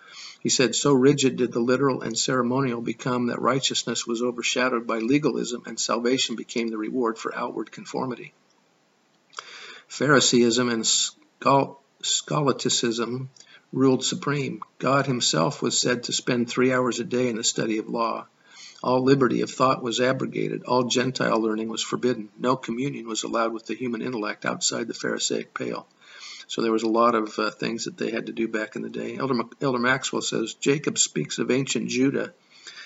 he 0.41 0.49
said, 0.49 0.73
so 0.73 0.93
rigid 0.93 1.35
did 1.35 1.51
the 1.51 1.59
literal 1.59 2.01
and 2.01 2.17
ceremonial 2.17 2.81
become 2.81 3.27
that 3.27 3.41
righteousness 3.41 4.07
was 4.07 4.23
overshadowed 4.23 4.87
by 4.87 4.97
legalism 4.97 5.63
and 5.67 5.79
salvation 5.79 6.35
became 6.35 6.69
the 6.69 6.77
reward 6.77 7.19
for 7.19 7.35
outward 7.35 7.71
conformity. 7.71 8.33
Phariseeism 9.87 10.69
and 10.69 10.85
scholasticism 12.01 13.29
ruled 13.71 14.03
supreme. 14.03 14.61
God 14.79 15.05
himself 15.07 15.61
was 15.61 15.79
said 15.79 16.03
to 16.03 16.13
spend 16.13 16.49
three 16.49 16.71
hours 16.71 16.99
a 16.99 17.03
day 17.03 17.27
in 17.29 17.37
the 17.37 17.43
study 17.43 17.79
of 17.79 17.89
law. 17.89 18.27
All 18.83 19.03
liberty 19.03 19.41
of 19.41 19.49
thought 19.49 19.81
was 19.81 20.01
abrogated. 20.01 20.63
All 20.63 20.83
Gentile 20.83 21.39
learning 21.39 21.69
was 21.69 21.81
forbidden. 21.81 22.29
No 22.37 22.55
communion 22.55 23.07
was 23.07 23.23
allowed 23.23 23.53
with 23.53 23.65
the 23.65 23.75
human 23.75 24.01
intellect 24.01 24.45
outside 24.45 24.87
the 24.87 24.93
Pharisaic 24.93 25.53
pale. 25.53 25.87
So 26.47 26.61
there 26.61 26.71
was 26.71 26.83
a 26.83 26.89
lot 26.89 27.15
of 27.15 27.39
uh, 27.39 27.51
things 27.51 27.85
that 27.85 27.97
they 27.97 28.11
had 28.11 28.25
to 28.25 28.33
do 28.33 28.47
back 28.47 28.75
in 28.75 28.81
the 28.81 28.89
day. 28.89 29.17
Elder, 29.17 29.41
Elder 29.61 29.79
Maxwell 29.79 30.21
says 30.21 30.53
Jacob 30.55 30.97
speaks 30.97 31.39
of 31.39 31.49
ancient 31.49 31.89
Judah 31.89 32.33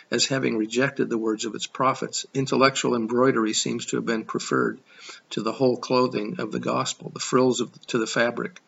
as 0.10 0.26
having 0.26 0.58
rejected 0.58 1.10
the 1.10 1.18
words 1.18 1.46
of 1.46 1.56
its 1.56 1.68
prophets. 1.68 2.26
Intellectual 2.34 2.96
embroidery 2.96 3.54
seems 3.54 3.86
to 3.88 3.98
have 3.98 4.06
been 4.06 4.24
preferred 4.24 4.80
to 5.32 5.42
the 5.42 5.52
whole 5.52 5.78
clothing 5.78 6.40
of 6.40 6.52
the 6.52 6.60
gospel, 6.60 7.12
the 7.14 7.20
frills 7.20 7.60
of, 7.60 7.72
to 7.88 7.98
the 7.98 8.08
fabric. 8.08 8.62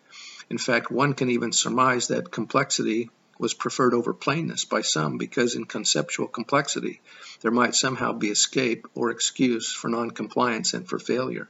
In 0.49 0.57
fact, 0.57 0.91
one 0.91 1.13
can 1.13 1.29
even 1.29 1.51
surmise 1.51 2.07
that 2.07 2.31
complexity 2.31 3.09
was 3.37 3.53
preferred 3.53 3.93
over 3.93 4.13
plainness 4.13 4.65
by 4.65 4.81
some 4.81 5.17
because 5.17 5.55
in 5.55 5.63
conceptual 5.63 6.27
complexity 6.27 7.01
there 7.41 7.51
might 7.51 7.73
somehow 7.73 8.11
be 8.11 8.29
escape 8.29 8.85
or 8.93 9.11
excuse 9.11 9.71
for 9.71 9.87
noncompliance 9.87 10.73
and 10.73 10.87
for 10.87 10.99
failure. 10.99 11.47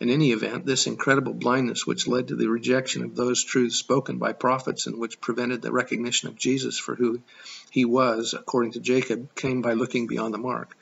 In 0.00 0.10
any 0.10 0.32
event, 0.32 0.66
this 0.66 0.88
incredible 0.88 1.34
blindness, 1.34 1.86
which 1.86 2.08
led 2.08 2.28
to 2.28 2.36
the 2.36 2.48
rejection 2.48 3.04
of 3.04 3.14
those 3.14 3.44
truths 3.44 3.76
spoken 3.76 4.18
by 4.18 4.32
prophets 4.32 4.86
and 4.86 4.98
which 4.98 5.20
prevented 5.20 5.62
the 5.62 5.72
recognition 5.72 6.28
of 6.28 6.36
Jesus 6.36 6.78
for 6.78 6.96
who 6.96 7.20
he 7.70 7.84
was, 7.84 8.34
according 8.34 8.72
to 8.72 8.80
Jacob, 8.80 9.34
came 9.36 9.62
by 9.62 9.74
looking 9.74 10.08
beyond 10.08 10.34
the 10.34 10.38
mark. 10.38 10.76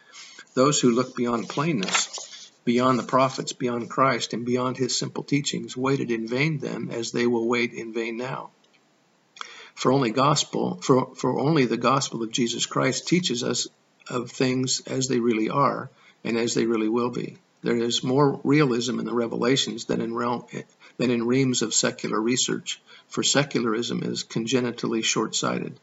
Those 0.55 0.81
who 0.81 0.91
look 0.91 1.15
beyond 1.15 1.51
plainness, 1.51 2.51
beyond 2.65 2.99
the 2.99 3.03
prophets, 3.03 3.53
beyond 3.53 3.91
Christ, 3.91 4.33
and 4.33 4.47
beyond 4.47 4.79
his 4.79 4.97
simple 4.97 5.25
teachings, 5.25 5.77
waited 5.77 6.11
in 6.11 6.27
vain 6.27 6.59
then, 6.59 6.91
as 6.91 7.13
they 7.13 7.27
will 7.27 7.47
wait 7.47 7.75
in 7.75 7.93
vain 7.93 8.17
now. 8.17 8.51
For 9.75 9.93
only 9.93 10.11
gospel, 10.11 10.81
for, 10.83 11.15
for 11.17 11.39
only 11.39 11.67
the 11.67 11.77
gospel 11.77 12.23
of 12.23 12.33
Jesus 12.33 12.67
Christ 12.67 13.09
teaches 13.09 13.43
us 13.43 13.69
of 14.09 14.31
things 14.31 14.81
as 14.87 15.09
they 15.09 15.21
really 15.21 15.51
are 15.51 15.91
and 16.25 16.37
as 16.37 16.55
they 16.55 16.67
really 16.67 16.89
will 16.89 17.11
be. 17.11 17.37
There 17.63 17.77
is 17.77 18.03
more 18.03 18.41
realism 18.43 18.99
in 18.99 19.05
the 19.05 19.15
revelations 19.15 19.85
than 19.85 20.01
in, 20.01 20.15
realm, 20.15 20.45
than 20.97 21.11
in 21.11 21.27
reams 21.27 21.63
of 21.63 21.73
secular 21.73 22.21
research, 22.21 22.83
for 23.09 23.23
secularism 23.23 24.03
is 24.03 24.25
congenitally 24.25 25.03
short-sighted. 25.03 25.79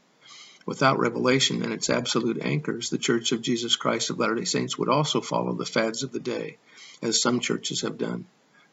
Without 0.66 1.00
revelation 1.00 1.64
and 1.64 1.72
its 1.72 1.90
absolute 1.90 2.42
anchors, 2.42 2.90
the 2.90 2.98
Church 2.98 3.32
of 3.32 3.42
Jesus 3.42 3.78
Christ 3.78 4.10
of 4.10 4.20
Latter-day 4.20 4.44
Saints 4.44 4.78
would 4.78 4.90
also 4.90 5.22
follow 5.22 5.54
the 5.54 5.66
fads 5.66 6.04
of 6.04 6.12
the 6.12 6.20
day, 6.20 6.58
as 7.02 7.22
some 7.22 7.40
churches 7.40 7.82
have 7.82 7.98
done. 7.98 8.26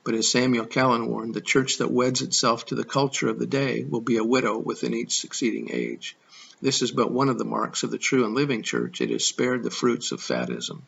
But 0.02 0.14
as 0.14 0.28
Samuel 0.28 0.66
Callan 0.66 1.06
warned, 1.06 1.34
the 1.34 1.40
church 1.40 1.78
that 1.78 1.90
weds 1.90 2.22
itself 2.22 2.66
to 2.66 2.74
the 2.74 2.84
culture 2.84 3.28
of 3.28 3.38
the 3.38 3.46
day 3.46 3.84
will 3.84 4.00
be 4.00 4.16
a 4.16 4.24
widow 4.24 4.58
within 4.58 4.94
each 4.94 5.20
succeeding 5.20 5.70
age. 5.72 6.16
This 6.60 6.82
is 6.82 6.90
but 6.90 7.12
one 7.12 7.28
of 7.28 7.38
the 7.38 7.44
marks 7.44 7.82
of 7.82 7.90
the 7.90 7.98
true 7.98 8.24
and 8.24 8.34
living 8.34 8.62
church. 8.62 9.00
It 9.00 9.10
is 9.10 9.26
spared 9.26 9.62
the 9.62 9.70
fruits 9.70 10.12
of 10.12 10.20
faddism. 10.20 10.82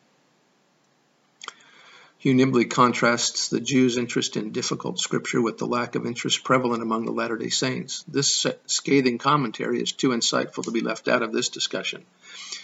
Hugh 2.19 2.33
Nibley 2.33 2.69
contrasts 2.69 3.47
the 3.47 3.61
Jews' 3.61 3.95
interest 3.95 4.35
in 4.35 4.51
difficult 4.51 4.99
scripture 4.99 5.41
with 5.41 5.57
the 5.57 5.65
lack 5.65 5.95
of 5.95 6.05
interest 6.05 6.43
prevalent 6.43 6.83
among 6.83 7.05
the 7.05 7.13
Latter 7.13 7.37
day 7.37 7.47
Saints. 7.47 8.03
This 8.09 8.45
scathing 8.65 9.17
commentary 9.17 9.81
is 9.81 9.93
too 9.93 10.09
insightful 10.09 10.65
to 10.65 10.71
be 10.71 10.81
left 10.81 11.07
out 11.07 11.23
of 11.23 11.31
this 11.31 11.47
discussion. 11.47 12.03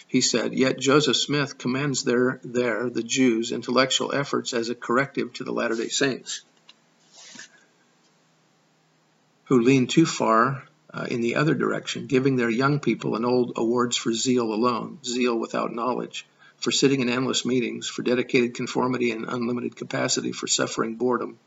He 0.10 0.20
said, 0.20 0.54
Yet 0.54 0.78
Joseph 0.78 1.16
Smith 1.16 1.58
commends 1.58 2.04
there, 2.04 2.42
there 2.44 2.90
the 2.90 3.02
Jews' 3.02 3.54
intellectual 3.54 4.14
efforts 4.14 4.54
as 4.54 4.68
a 4.68 4.76
corrective 4.76 5.32
to 5.36 5.46
the 5.46 5.54
Latter 5.54 5.76
day 5.76 5.88
Saints, 5.88 6.42
who 9.46 9.62
lean 9.62 9.88
too 9.88 10.06
far 10.06 10.66
uh, 10.94 11.08
in 11.10 11.22
the 11.22 11.36
other 11.36 11.56
direction, 11.56 12.08
giving 12.08 12.36
their 12.36 12.50
young 12.50 12.82
people 12.82 13.16
an 13.16 13.24
old 13.24 13.54
awards 13.56 13.96
for 13.96 14.12
zeal 14.12 14.54
alone, 14.54 15.00
zeal 15.06 15.40
without 15.40 15.74
knowledge 15.74 16.26
for 16.58 16.72
sitting 16.72 17.02
in 17.02 17.10
endless 17.10 17.46
meetings, 17.46 17.88
for 17.88 18.02
dedicated 18.02 18.56
conformity 18.56 19.12
and 19.12 19.26
unlimited 19.28 19.76
capacity 19.76 20.32
for 20.32 20.48
suffering 20.48 20.96
boredom. 20.96 21.38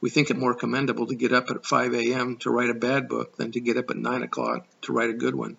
We 0.00 0.10
think 0.10 0.30
it 0.30 0.38
more 0.38 0.54
commendable 0.54 1.06
to 1.06 1.14
get 1.14 1.32
up 1.32 1.50
at 1.50 1.66
5 1.66 1.94
a.m. 1.94 2.36
to 2.38 2.50
write 2.50 2.70
a 2.70 2.74
bad 2.74 3.08
book 3.08 3.36
than 3.36 3.52
to 3.52 3.60
get 3.60 3.76
up 3.76 3.90
at 3.90 3.96
9 3.96 4.22
o'clock 4.22 4.66
to 4.82 4.92
write 4.92 5.10
a 5.10 5.14
good 5.14 5.34
one. 5.34 5.56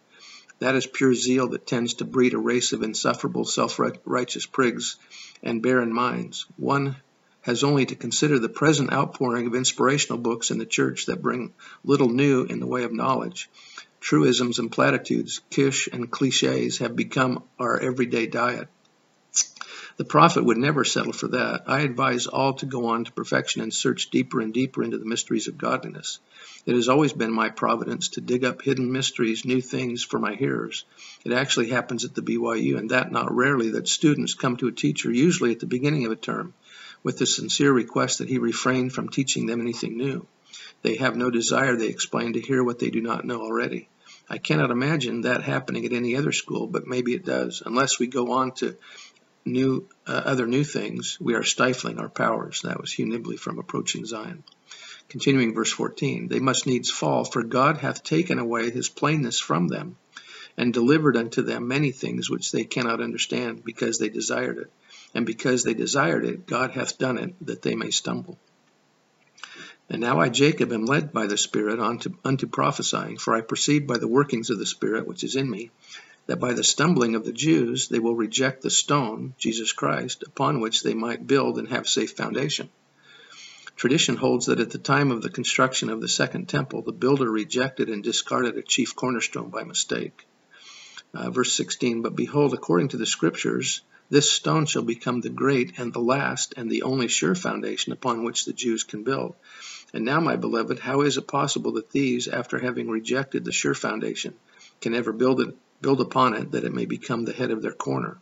That 0.59 0.75
is 0.75 0.85
pure 0.85 1.13
zeal 1.13 1.47
that 1.49 1.67
tends 1.67 1.95
to 1.95 2.05
breed 2.05 2.33
a 2.33 2.37
race 2.37 2.73
of 2.73 2.83
insufferable 2.83 3.45
self-righteous 3.45 4.45
prigs 4.47 4.95
and 5.41 5.61
barren 5.61 5.93
minds. 5.93 6.45
One 6.57 6.97
has 7.41 7.63
only 7.63 7.85
to 7.85 7.95
consider 7.95 8.39
the 8.39 8.49
present 8.49 8.91
outpouring 8.91 9.47
of 9.47 9.55
inspirational 9.55 10.19
books 10.19 10.51
in 10.51 10.57
the 10.57 10.65
church 10.65 11.05
that 11.05 11.21
bring 11.21 11.53
little 11.83 12.09
new 12.09 12.43
in 12.43 12.59
the 12.59 12.67
way 12.67 12.83
of 12.83 12.91
knowledge. 12.91 13.49
Truisms 14.01 14.59
and 14.59 14.71
platitudes, 14.71 15.41
kitsch 15.49 15.87
and 15.91 16.11
cliches 16.11 16.79
have 16.79 16.95
become 16.95 17.43
our 17.57 17.79
everyday 17.79 18.27
diet. 18.27 18.67
The 19.99 20.05
prophet 20.05 20.45
would 20.45 20.57
never 20.57 20.85
settle 20.85 21.11
for 21.11 21.27
that. 21.27 21.63
I 21.67 21.81
advise 21.81 22.25
all 22.25 22.53
to 22.53 22.65
go 22.65 22.85
on 22.85 23.03
to 23.03 23.11
perfection 23.11 23.61
and 23.61 23.73
search 23.73 24.09
deeper 24.09 24.39
and 24.39 24.53
deeper 24.53 24.81
into 24.81 24.97
the 24.97 25.03
mysteries 25.03 25.49
of 25.49 25.57
godliness. 25.57 26.19
It 26.65 26.73
has 26.73 26.87
always 26.87 27.11
been 27.11 27.33
my 27.33 27.49
providence 27.49 28.07
to 28.11 28.21
dig 28.21 28.45
up 28.45 28.61
hidden 28.61 28.93
mysteries, 28.93 29.43
new 29.43 29.59
things 29.59 30.01
for 30.01 30.17
my 30.17 30.35
hearers. 30.35 30.85
It 31.25 31.33
actually 31.33 31.67
happens 31.67 32.05
at 32.05 32.15
the 32.15 32.21
BYU, 32.21 32.77
and 32.77 32.91
that 32.91 33.11
not 33.11 33.35
rarely, 33.35 33.71
that 33.71 33.89
students 33.89 34.35
come 34.35 34.55
to 34.55 34.69
a 34.69 34.71
teacher, 34.71 35.11
usually 35.11 35.51
at 35.51 35.59
the 35.59 35.65
beginning 35.65 36.05
of 36.05 36.13
a 36.13 36.15
term, 36.15 36.53
with 37.03 37.17
the 37.17 37.25
sincere 37.25 37.73
request 37.73 38.19
that 38.19 38.29
he 38.29 38.37
refrain 38.37 38.89
from 38.89 39.09
teaching 39.09 39.47
them 39.47 39.59
anything 39.59 39.97
new. 39.97 40.25
They 40.81 40.95
have 40.95 41.17
no 41.17 41.29
desire, 41.29 41.75
they 41.75 41.87
explain, 41.87 42.31
to 42.33 42.39
hear 42.39 42.63
what 42.63 42.79
they 42.79 42.89
do 42.89 43.01
not 43.01 43.25
know 43.25 43.41
already. 43.41 43.89
I 44.29 44.37
cannot 44.37 44.71
imagine 44.71 45.21
that 45.21 45.43
happening 45.43 45.85
at 45.85 45.91
any 45.91 46.15
other 46.15 46.31
school, 46.31 46.67
but 46.67 46.87
maybe 46.87 47.13
it 47.13 47.25
does, 47.25 47.61
unless 47.65 47.99
we 47.99 48.07
go 48.07 48.31
on 48.31 48.53
to 48.53 48.77
new 49.51 49.87
uh, 50.07 50.21
other 50.25 50.47
new 50.47 50.63
things, 50.63 51.17
we 51.19 51.33
are 51.35 51.43
stifling 51.43 51.99
our 51.99 52.09
powers. 52.09 52.61
That 52.61 52.79
was 52.79 52.91
Hugh 52.91 53.05
Nibley 53.05 53.37
from 53.37 53.59
Approaching 53.59 54.05
Zion. 54.05 54.43
Continuing 55.09 55.55
verse 55.55 55.71
14, 55.71 56.27
they 56.27 56.39
must 56.39 56.67
needs 56.67 56.91
fall, 56.91 57.25
for 57.25 57.43
God 57.43 57.77
hath 57.77 58.03
taken 58.03 58.37
away 58.37 58.69
his 58.69 58.89
plainness 58.89 59.39
from 59.39 59.67
them, 59.67 59.97
and 60.55 60.73
delivered 60.73 61.17
unto 61.17 61.41
them 61.41 61.67
many 61.67 61.91
things 61.91 62.29
which 62.29 62.51
they 62.51 62.63
cannot 62.63 63.01
understand, 63.01 63.63
because 63.63 63.97
they 63.97 64.09
desired 64.09 64.57
it. 64.59 64.71
And 65.15 65.25
because 65.25 65.63
they 65.63 65.73
desired 65.73 66.25
it, 66.25 66.45
God 66.45 66.71
hath 66.71 66.99
done 66.99 67.17
it, 67.17 67.33
that 67.45 67.63
they 67.63 67.75
may 67.75 67.89
stumble. 67.89 68.37
And 69.89 70.01
now 70.01 70.19
I, 70.19 70.29
Jacob, 70.29 70.71
am 70.71 70.85
led 70.85 71.11
by 71.11 71.25
the 71.25 71.37
Spirit 71.37 71.79
unto, 71.79 72.13
unto 72.23 72.45
prophesying, 72.45 73.17
for 73.17 73.35
I 73.35 73.41
perceive 73.41 73.87
by 73.87 73.97
the 73.97 74.07
workings 74.07 74.51
of 74.51 74.59
the 74.59 74.65
Spirit 74.67 75.07
which 75.07 75.23
is 75.23 75.35
in 75.35 75.49
me, 75.49 75.71
that 76.29 76.39
by 76.39 76.53
the 76.53 76.63
stumbling 76.63 77.15
of 77.15 77.25
the 77.25 77.33
Jews 77.33 77.87
they 77.87 77.97
will 77.97 78.15
reject 78.15 78.61
the 78.61 78.69
stone, 78.69 79.33
Jesus 79.39 79.73
Christ, 79.73 80.21
upon 80.27 80.59
which 80.59 80.83
they 80.83 80.93
might 80.93 81.25
build 81.25 81.57
and 81.57 81.67
have 81.69 81.89
safe 81.89 82.11
foundation. 82.11 82.69
Tradition 83.75 84.15
holds 84.15 84.45
that 84.45 84.59
at 84.59 84.69
the 84.69 84.77
time 84.77 85.09
of 85.09 85.23
the 85.23 85.31
construction 85.31 85.89
of 85.89 86.01
the 86.01 86.07
Second 86.07 86.47
Temple, 86.47 86.83
the 86.83 86.91
builder 86.91 87.31
rejected 87.31 87.89
and 87.89 88.03
discarded 88.03 88.57
a 88.57 88.61
chief 88.61 88.95
cornerstone 88.95 89.49
by 89.49 89.63
mistake. 89.63 90.27
Uh, 91.15 91.31
verse 91.31 91.51
16, 91.53 92.03
But 92.03 92.15
behold, 92.15 92.53
according 92.53 92.89
to 92.89 92.97
the 92.97 93.07
Scriptures, 93.07 93.81
this 94.11 94.29
stone 94.29 94.67
shall 94.67 94.83
become 94.83 95.21
the 95.21 95.29
great 95.29 95.79
and 95.79 95.91
the 95.91 95.99
last 95.99 96.53
and 96.55 96.69
the 96.69 96.83
only 96.83 97.07
sure 97.07 97.33
foundation 97.33 97.91
upon 97.91 98.23
which 98.23 98.45
the 98.45 98.53
Jews 98.53 98.83
can 98.83 99.03
build. 99.03 99.33
And 99.95 100.05
now, 100.05 100.19
my 100.19 100.35
beloved, 100.35 100.77
how 100.77 101.01
is 101.01 101.17
it 101.17 101.27
possible 101.27 101.71
that 101.71 101.89
these, 101.89 102.27
after 102.27 102.59
having 102.59 102.87
rejected 102.87 103.45
the 103.45 103.51
sure 103.51 103.73
foundation, 103.73 104.35
can 104.79 104.93
ever 104.93 105.11
build 105.11 105.41
it 105.41 105.55
build 105.81 106.01
upon 106.01 106.33
it 106.33 106.51
that 106.51 106.63
it 106.63 106.73
may 106.73 106.85
become 106.85 107.25
the 107.25 107.33
head 107.33 107.51
of 107.51 107.61
their 107.61 107.73
corner. 107.73 108.17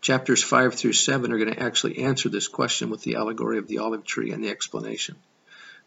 Chapters 0.00 0.42
5 0.42 0.74
through 0.74 0.92
7 0.92 1.32
are 1.32 1.38
going 1.38 1.52
to 1.52 1.62
actually 1.62 1.98
answer 1.98 2.28
this 2.28 2.48
question 2.48 2.90
with 2.90 3.02
the 3.02 3.16
allegory 3.16 3.58
of 3.58 3.66
the 3.66 3.78
olive 3.78 4.04
tree 4.04 4.30
and 4.30 4.44
the 4.44 4.50
explanation. 4.50 5.16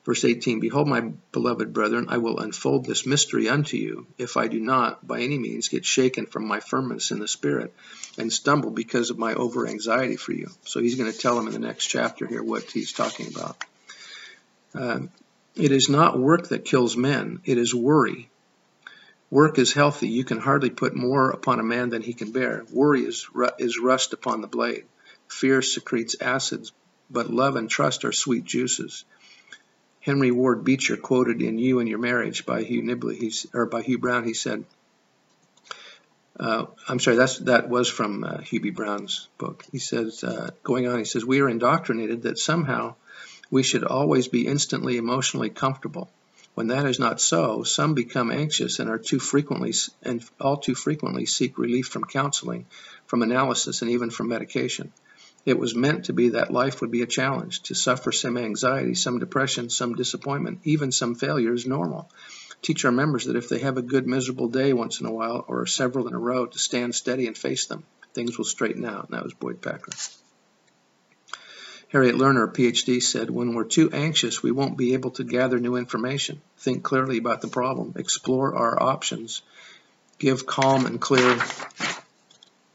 Verse 0.06 0.26
18 0.26 0.60
Behold, 0.60 0.88
my 0.88 1.02
beloved 1.32 1.72
brethren, 1.72 2.08
I 2.10 2.18
will 2.18 2.40
unfold 2.40 2.86
this 2.86 3.06
mystery 3.06 3.48
unto 3.48 3.78
you, 3.78 4.08
if 4.18 4.38
I 4.38 4.48
do 4.48 4.60
not 4.60 5.06
by 5.06 5.22
any 5.22 5.38
means 5.38 5.70
get 5.70 5.86
shaken 5.86 6.26
from 6.26 6.48
my 6.48 6.60
firmness 6.60 7.12
in 7.12 7.20
the 7.20 7.28
Spirit 7.28 7.74
and 8.18 8.34
stumble 8.34 8.72
because 8.72 9.10
of 9.10 9.18
my 9.18 9.34
over 9.36 9.68
anxiety 9.68 10.16
for 10.16 10.34
you. 10.34 10.50
So 10.66 10.80
he's 10.80 10.96
going 10.96 11.12
to 11.12 11.18
tell 11.18 11.36
them 11.36 11.48
in 11.48 11.54
the 11.54 11.60
next 11.60 11.88
chapter 11.88 12.26
here 12.26 12.42
what 12.42 12.64
he's 12.72 12.94
talking 12.94 13.28
about. 13.28 13.64
Uh, 14.74 15.00
it 15.56 15.72
is 15.72 15.90
not 15.90 16.18
work 16.18 16.50
that 16.50 16.66
kills 16.66 16.98
men, 16.98 17.42
it 17.46 17.58
is 17.58 17.76
worry 17.76 18.30
Work 19.32 19.60
is 19.60 19.74
healthy. 19.74 20.08
You 20.08 20.24
can 20.24 20.40
hardly 20.40 20.72
put 20.72 20.96
more 20.96 21.30
upon 21.30 21.60
a 21.60 21.64
man 21.64 21.90
than 21.90 22.02
he 22.02 22.14
can 22.14 22.32
bear. 22.32 22.66
Worry 22.72 23.02
is, 23.02 23.28
is 23.60 23.80
rust 23.80 24.14
upon 24.14 24.42
the 24.42 24.48
blade. 24.48 24.86
Fear 25.28 25.62
secretes 25.62 26.16
acids, 26.20 26.72
but 27.12 27.30
love 27.30 27.56
and 27.56 27.70
trust 27.70 28.06
are 28.06 28.12
sweet 28.12 28.44
juices. 28.44 29.06
Henry 30.02 30.32
Ward 30.32 30.64
Beecher 30.64 30.98
quoted 30.98 31.42
in 31.42 31.60
"You 31.60 31.80
and 31.80 31.88
Your 31.88 32.00
Marriage" 32.00 32.46
by 32.46 32.64
Hugh 32.64 32.82
Nibley, 32.82 33.46
or 33.54 33.68
by 33.68 33.84
Hugh 33.84 34.00
Brown. 34.00 34.24
He 34.24 34.34
said, 34.34 34.66
uh, 36.40 36.66
"I'm 36.88 37.00
sorry, 37.00 37.18
that's 37.18 37.38
that 37.40 37.70
was 37.70 37.90
from 37.90 38.24
uh, 38.24 38.40
Hugh 38.40 38.62
B. 38.62 38.72
Brown's 38.72 39.28
book." 39.38 39.66
He 39.72 39.78
says, 39.78 40.24
uh, 40.24 40.52
going 40.64 40.88
on, 40.88 40.98
he 40.98 41.06
says, 41.06 41.24
"We 41.24 41.42
are 41.42 41.50
indoctrinated 41.50 42.24
that 42.24 42.40
somehow 42.40 42.96
we 43.52 43.62
should 43.62 43.84
always 43.84 44.28
be 44.28 44.48
instantly 44.48 44.98
emotionally 44.98 45.50
comfortable." 45.50 46.10
When 46.60 46.68
that 46.68 46.88
is 46.88 47.00
not 47.00 47.22
so, 47.22 47.64
some 47.64 47.94
become 47.94 48.32
anxious 48.32 48.80
and 48.80 48.90
are 48.90 48.98
too 48.98 49.18
frequently 49.18 49.74
and 50.04 50.22
all 50.42 50.58
too 50.58 50.76
frequently 50.76 51.26
seek 51.26 51.58
relief 51.58 51.88
from 51.88 52.04
counseling, 52.04 52.66
from 53.06 53.22
analysis, 53.22 53.82
and 53.82 53.92
even 53.92 54.10
from 54.10 54.28
medication. 54.28 54.92
It 55.46 55.58
was 55.58 55.74
meant 55.74 56.04
to 56.08 56.14
be 56.14 56.32
that 56.32 56.52
life 56.52 56.82
would 56.82 56.92
be 56.92 57.02
a 57.02 57.08
challenge, 57.08 57.62
to 57.62 57.76
suffer 57.76 58.12
some 58.12 58.36
anxiety, 58.36 58.94
some 58.94 59.20
depression, 59.20 59.70
some 59.70 59.96
disappointment, 59.96 60.60
even 60.66 60.92
some 60.92 61.16
failure 61.16 61.54
is 61.54 61.66
normal. 61.66 62.12
Teach 62.62 62.84
our 62.84 62.92
members 62.92 63.24
that 63.28 63.38
if 63.38 63.48
they 63.48 63.60
have 63.60 63.78
a 63.78 63.82
good 63.82 64.06
miserable 64.06 64.50
day 64.50 64.74
once 64.74 65.00
in 65.00 65.06
a 65.06 65.14
while, 65.14 65.46
or 65.48 65.66
several 65.66 66.10
in 66.10 66.14
a 66.14 66.20
row, 66.20 66.46
to 66.46 66.60
stand 66.60 66.94
steady 66.94 67.28
and 67.28 67.38
face 67.38 67.68
them. 67.68 67.86
Things 68.14 68.38
will 68.38 68.44
straighten 68.44 68.84
out. 68.84 69.06
And 69.06 69.14
that 69.14 69.24
was 69.24 69.34
Boyd 69.34 69.62
Packer. 69.62 69.94
Harriet 71.90 72.16
Lerner, 72.16 72.54
PhD, 72.54 73.02
said, 73.02 73.32
When 73.32 73.56
we're 73.56 73.64
too 73.64 73.90
anxious, 73.92 74.44
we 74.44 74.52
won't 74.52 74.78
be 74.78 74.94
able 74.94 75.10
to 75.12 75.24
gather 75.24 75.60
new 75.60 75.76
information, 75.76 76.40
think 76.60 76.84
clearly 76.84 77.18
about 77.18 77.42
the 77.42 77.48
problem, 77.48 77.94
explore 77.96 78.56
our 78.56 78.82
options, 78.82 79.42
give 80.20 80.46
calm 80.46 80.86
and 80.86 81.02
clear 81.02 81.40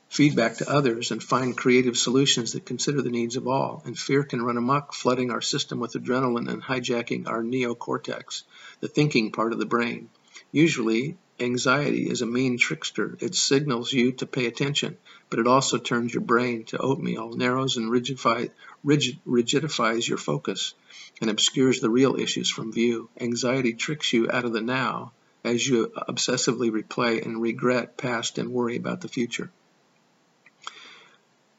feedback 0.09 0.57
to 0.57 0.69
others 0.69 1.13
and 1.13 1.23
find 1.23 1.57
creative 1.57 1.97
solutions 1.97 2.53
that 2.53 2.67
consider 2.67 3.03
the 3.03 3.11
needs 3.11 3.37
of 3.37 3.47
all. 3.47 3.83
And 3.85 3.97
fear 3.97 4.25
can 4.25 4.43
run 4.43 4.57
amok, 4.57 4.93
flooding 4.93 5.31
our 5.31 5.41
system 5.41 5.79
with 5.79 5.93
adrenaline 5.93 6.49
and 6.49 6.63
hijacking 6.63 7.29
our 7.29 7.43
neocortex, 7.43 8.43
the 8.81 8.89
thinking 8.89 9.31
part 9.31 9.53
of 9.53 9.61
the 9.61 9.67
brain. 9.67 10.11
Usually, 10.51 11.17
anxiety 11.41 12.09
is 12.09 12.23
a 12.23 12.27
mean 12.27 12.59
trickster. 12.59 13.17
It 13.21 13.35
signals 13.35 13.93
you 13.93 14.13
to 14.13 14.27
pay 14.27 14.47
attention, 14.47 14.97
but 15.31 15.39
it 15.39 15.47
also 15.47 15.79
turns 15.79 16.15
your 16.15 16.23
brain 16.23 16.65
to 16.67 16.79
oatmeal, 16.79 17.35
narrows 17.35 17.77
and 17.77 17.91
rigidify, 17.91 18.51
rigid, 18.83 19.19
rigidifies 19.27 20.09
your 20.09 20.19
focus, 20.19 20.75
and 21.21 21.31
obscures 21.31 21.81
the 21.81 21.91
real 21.91 22.17
issues 22.17 22.51
from 22.51 22.73
view. 22.73 23.09
Anxiety 23.21 23.73
tricks 23.73 24.13
you 24.13 24.31
out 24.31 24.45
of 24.45 24.53
the 24.53 24.61
now 24.61 25.13
as 25.45 25.67
you 25.67 25.93
obsessively 26.09 26.71
replay 26.71 27.25
and 27.25 27.43
regret 27.43 27.97
past 27.97 28.39
and 28.39 28.53
worry 28.53 28.77
about 28.77 29.01
the 29.01 29.09
future. 29.09 29.51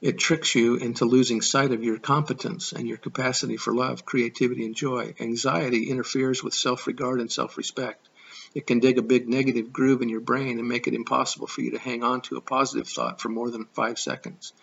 It 0.01 0.19
tricks 0.19 0.53
you 0.55 0.75
into 0.75 1.05
losing 1.05 1.41
sight 1.41 1.71
of 1.71 1.83
your 1.83 1.97
competence 1.97 2.73
and 2.73 2.87
your 2.87 2.97
capacity 2.97 3.57
for 3.57 3.73
love, 3.73 4.05
creativity, 4.05 4.65
and 4.65 4.75
joy. 4.75 5.15
Anxiety 5.19 5.89
interferes 5.89 6.43
with 6.43 6.53
self 6.53 6.85
regard 6.87 7.21
and 7.21 7.31
self 7.31 7.57
respect. 7.57 8.07
It 8.55 8.65
can 8.65 8.79
dig 8.79 8.97
a 8.97 9.03
big 9.03 9.29
negative 9.29 9.71
groove 9.71 10.01
in 10.01 10.09
your 10.09 10.21
brain 10.21 10.57
and 10.57 10.67
make 10.67 10.87
it 10.87 10.95
impossible 10.95 11.45
for 11.45 11.61
you 11.61 11.71
to 11.71 11.77
hang 11.77 12.03
on 12.03 12.21
to 12.21 12.37
a 12.37 12.41
positive 12.41 12.87
thought 12.87 13.21
for 13.21 13.29
more 13.29 13.51
than 13.51 13.65
five 13.73 13.99
seconds. 13.99 14.53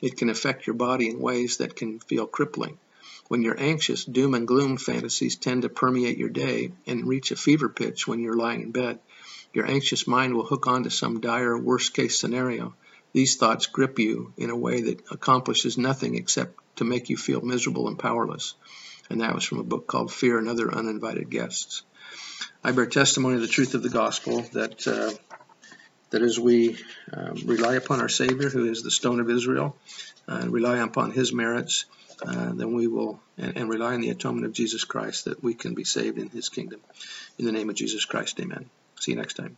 It 0.00 0.16
can 0.16 0.28
affect 0.28 0.66
your 0.66 0.74
body 0.74 1.08
in 1.08 1.20
ways 1.20 1.58
that 1.58 1.76
can 1.76 2.00
feel 2.00 2.26
crippling. 2.26 2.78
When 3.28 3.42
you're 3.42 3.60
anxious, 3.60 4.04
doom 4.04 4.34
and 4.34 4.48
gloom 4.48 4.76
fantasies 4.76 5.36
tend 5.36 5.62
to 5.62 5.68
permeate 5.68 6.18
your 6.18 6.30
day 6.30 6.72
and 6.88 7.06
reach 7.06 7.30
a 7.30 7.36
fever 7.36 7.68
pitch 7.68 8.08
when 8.08 8.18
you're 8.18 8.36
lying 8.36 8.62
in 8.62 8.72
bed. 8.72 8.98
Your 9.52 9.66
anxious 9.66 10.08
mind 10.08 10.34
will 10.34 10.46
hook 10.46 10.66
on 10.66 10.82
to 10.82 10.90
some 10.90 11.20
dire 11.20 11.56
worst 11.56 11.94
case 11.94 12.18
scenario 12.18 12.74
these 13.12 13.36
thoughts 13.36 13.66
grip 13.66 13.98
you 13.98 14.32
in 14.38 14.48
a 14.48 14.56
way 14.56 14.80
that 14.80 15.02
accomplishes 15.10 15.76
nothing 15.76 16.14
except 16.16 16.58
to 16.76 16.84
make 16.84 17.10
you 17.10 17.16
feel 17.16 17.42
miserable 17.42 17.88
and 17.88 17.98
powerless. 17.98 18.54
And 19.10 19.20
that 19.20 19.34
was 19.34 19.44
from 19.44 19.58
a 19.58 19.64
book 19.64 19.86
called 19.86 20.10
Fear 20.10 20.38
and 20.38 20.48
Other 20.48 20.72
Uninvited 20.74 21.28
Guests. 21.28 21.82
I 22.64 22.72
bear 22.72 22.86
testimony 22.86 23.36
of 23.36 23.40
the 23.40 23.48
truth 23.48 23.74
of 23.74 23.82
the 23.82 23.88
gospel 23.88 24.42
that 24.52 24.86
uh, 24.86 25.12
that 26.10 26.22
as 26.22 26.38
we 26.38 26.76
um, 27.12 27.34
rely 27.46 27.74
upon 27.74 28.00
our 28.00 28.08
Savior, 28.08 28.48
who 28.50 28.70
is 28.70 28.82
the 28.82 28.90
stone 28.90 29.18
of 29.18 29.30
Israel, 29.30 29.76
uh, 30.28 30.40
and 30.42 30.52
rely 30.52 30.78
upon 30.78 31.10
His 31.10 31.32
merits, 31.32 31.86
uh, 32.24 32.52
then 32.52 32.74
we 32.74 32.86
will, 32.86 33.20
and, 33.38 33.56
and 33.56 33.68
rely 33.68 33.94
on 33.94 34.00
the 34.02 34.10
atonement 34.10 34.46
of 34.46 34.52
Jesus 34.52 34.84
Christ, 34.84 35.24
that 35.24 35.42
we 35.42 35.54
can 35.54 35.74
be 35.74 35.84
saved 35.84 36.18
in 36.18 36.28
His 36.28 36.48
kingdom. 36.48 36.80
In 37.38 37.46
the 37.46 37.52
name 37.52 37.70
of 37.70 37.76
Jesus 37.76 38.04
Christ, 38.04 38.38
amen. 38.40 38.70
See 39.00 39.12
you 39.12 39.16
next 39.16 39.34
time. 39.34 39.56